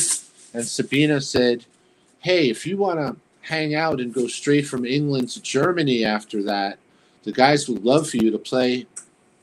[0.53, 1.65] And Sabina said,
[2.19, 6.43] "Hey, if you want to hang out and go straight from England to Germany after
[6.43, 6.77] that,
[7.23, 8.85] the guys would love for you to play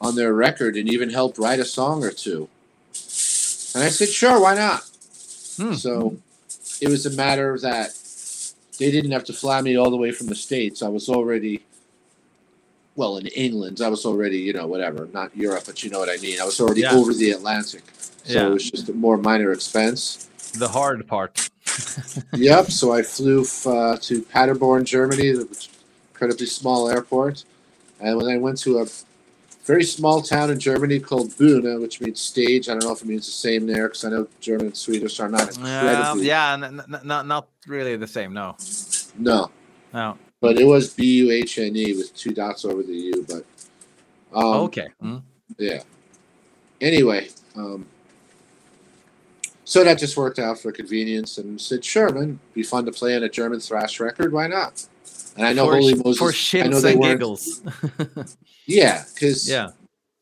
[0.01, 2.49] on their record and even help write a song or two.
[3.75, 4.83] And I said, sure, why not?
[5.57, 5.75] Hmm.
[5.75, 6.17] So
[6.81, 7.91] it was a matter that
[8.79, 10.83] they didn't have to fly me all the way from the States.
[10.83, 11.63] I was already,
[12.97, 13.81] well, in England.
[13.81, 16.41] I was already, you know, whatever, not Europe, but you know what I mean.
[16.41, 16.95] I was already Yeah.
[16.95, 17.83] over the Atlantic.
[18.25, 18.47] So Yeah.
[18.47, 20.29] it was just a more minor expense.
[20.59, 21.49] The hard part.
[22.35, 22.71] yep.
[22.71, 25.49] So I flew f- uh, to Paderborn, Germany, an
[26.13, 27.45] incredibly small airport.
[28.01, 28.87] And when I went to a
[29.65, 33.07] very small town in Germany called Bühne, which means stage, I don't know if it
[33.07, 36.27] means the same there because I know German and Swedish are not incredibly.
[36.27, 38.33] yeah, n- n- not not really the same.
[38.33, 38.57] No,
[39.19, 39.51] No,
[39.93, 40.17] no.
[40.41, 43.27] but it was B U H N E with two dots over the U.
[43.29, 43.45] But
[44.37, 44.89] um, okay.
[45.03, 45.23] Mm.
[45.59, 45.83] Yeah.
[46.81, 47.87] Anyway, um,
[49.65, 53.15] so that just worked out for convenience, and said, "Sure, man, be fun to play
[53.15, 54.33] on a German thrash record.
[54.33, 54.87] Why not?"
[55.37, 56.19] And I know for, Holy Moses.
[56.19, 56.25] for
[56.59, 57.61] I know shits they and giggles.
[58.71, 59.71] Yeah, because yeah.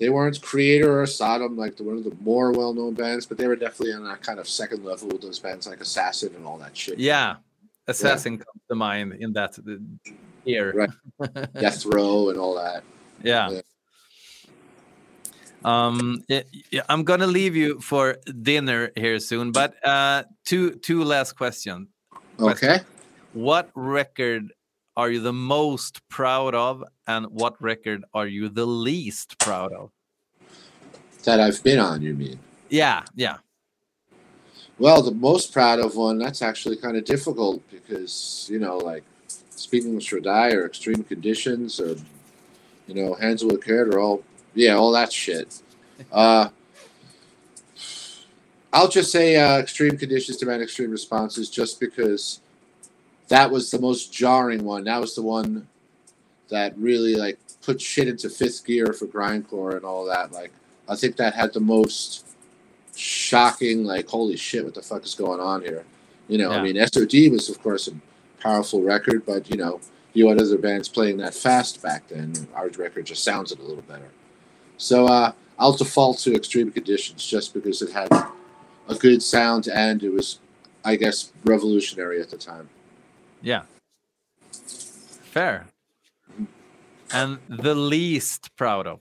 [0.01, 3.47] they weren't Kreator or Sodom, like the, one of the more well-known bands, but they
[3.47, 6.59] were definitely on that kind of second level with those bands like Assassin and all
[6.59, 6.99] that shit.
[6.99, 7.37] Yeah.
[7.87, 9.73] Assassin comes to mind in that uh,
[10.45, 10.73] year.
[10.73, 11.53] Right.
[11.55, 12.83] Death Row and all that.
[13.23, 13.51] yeah.
[13.51, 13.61] Yeah.
[15.65, 21.03] Um, yeah, yeah, I'm gonna leave you for dinner here soon, but uh, two two
[21.03, 21.89] last questions.
[22.39, 22.79] Okay.
[23.33, 24.53] What record
[24.99, 29.93] are you the most proud of, and what record are you the least proud of?
[31.23, 32.41] That I've been on, you mean?
[32.69, 33.37] Yeah, yeah,
[34.77, 39.05] Well, the most proud of one, that's actually kind of difficult because, you know, like
[39.51, 41.95] Speak English or Die or Extreme Conditions or,
[42.89, 45.62] you know, Handle with Care or all, yeah, all that shit.
[46.12, 46.49] Uh,
[48.73, 52.41] I'll just say uh, Extreme Conditions demand extreme responses just because
[53.29, 54.85] that was the most jarring one.
[54.85, 55.69] That was the one
[56.49, 60.33] that really, like, put shit into fifth gear for grindcore and all that.
[60.33, 60.51] Like,
[60.89, 62.27] I think that had the most
[62.97, 65.85] shocking, like, holy shit, what the fuck is going on here?
[66.29, 67.93] You know, I mean, SOD was, of course, a
[68.41, 69.81] powerful record, but, you know,
[70.15, 72.33] you had other bands playing that fast back then.
[72.55, 74.11] Our record just sounds it a little better.
[74.79, 78.11] So uh, I'll default to Extreme Conditions just because it had
[78.89, 80.41] a good sound and it was,
[80.85, 82.69] I guess, revolutionary at the time.
[83.43, 83.62] Yeah.
[84.51, 85.66] Fair.
[87.12, 89.01] And the least proud of.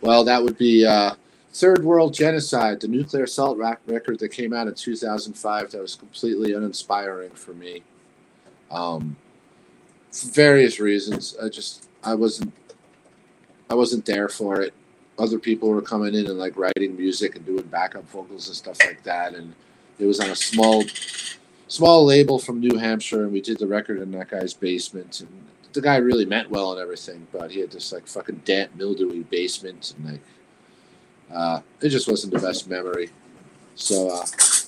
[0.00, 1.14] Well, that would be uh,
[1.52, 6.52] Third World Genocide, the nuclear assault record that came out in 2005 that was completely
[6.52, 7.82] uninspiring for me.
[8.70, 9.16] Um,
[10.12, 11.36] for various reasons.
[11.42, 12.52] I just, I wasn't,
[13.68, 14.74] I wasn't there for it.
[15.18, 18.78] Other people were coming in and like writing music and doing backup vocals and stuff
[18.84, 19.34] like that.
[19.34, 19.54] And
[19.98, 20.84] it was on a small,
[21.70, 25.20] small label from New Hampshire, and we did the record in that guy's basement.
[25.20, 28.74] And the guy really meant well and everything, but he had this like fucking damp,
[28.74, 30.20] mildewy basement, and like,
[31.32, 33.08] uh, it just wasn't the best memory.
[33.76, 34.26] So uh,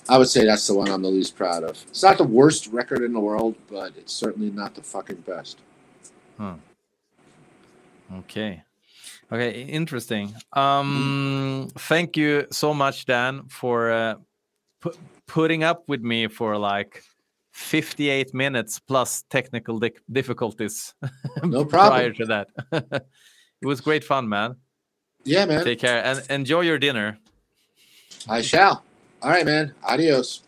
[0.08, 1.84] I would say that's the one I'm the least proud of.
[1.88, 5.58] It's not the worst record in the world, but it's certainly not the fucking best.
[8.14, 8.62] Okay.
[9.30, 10.32] Okay, interesting.
[10.52, 14.14] Um, thank you so much, Dan, for uh,
[15.32, 17.02] putting up with me for like
[17.52, 20.94] 58 minutes plus technical di- difficulties
[21.42, 21.92] No problem.
[21.92, 22.48] prior to that.
[23.62, 24.56] it was great fun, man.
[25.24, 25.64] Yeah, man.
[25.64, 27.18] Take care and enjoy your dinner.
[28.28, 28.84] I shall.
[29.22, 29.74] All right, man.
[29.84, 30.42] Adios.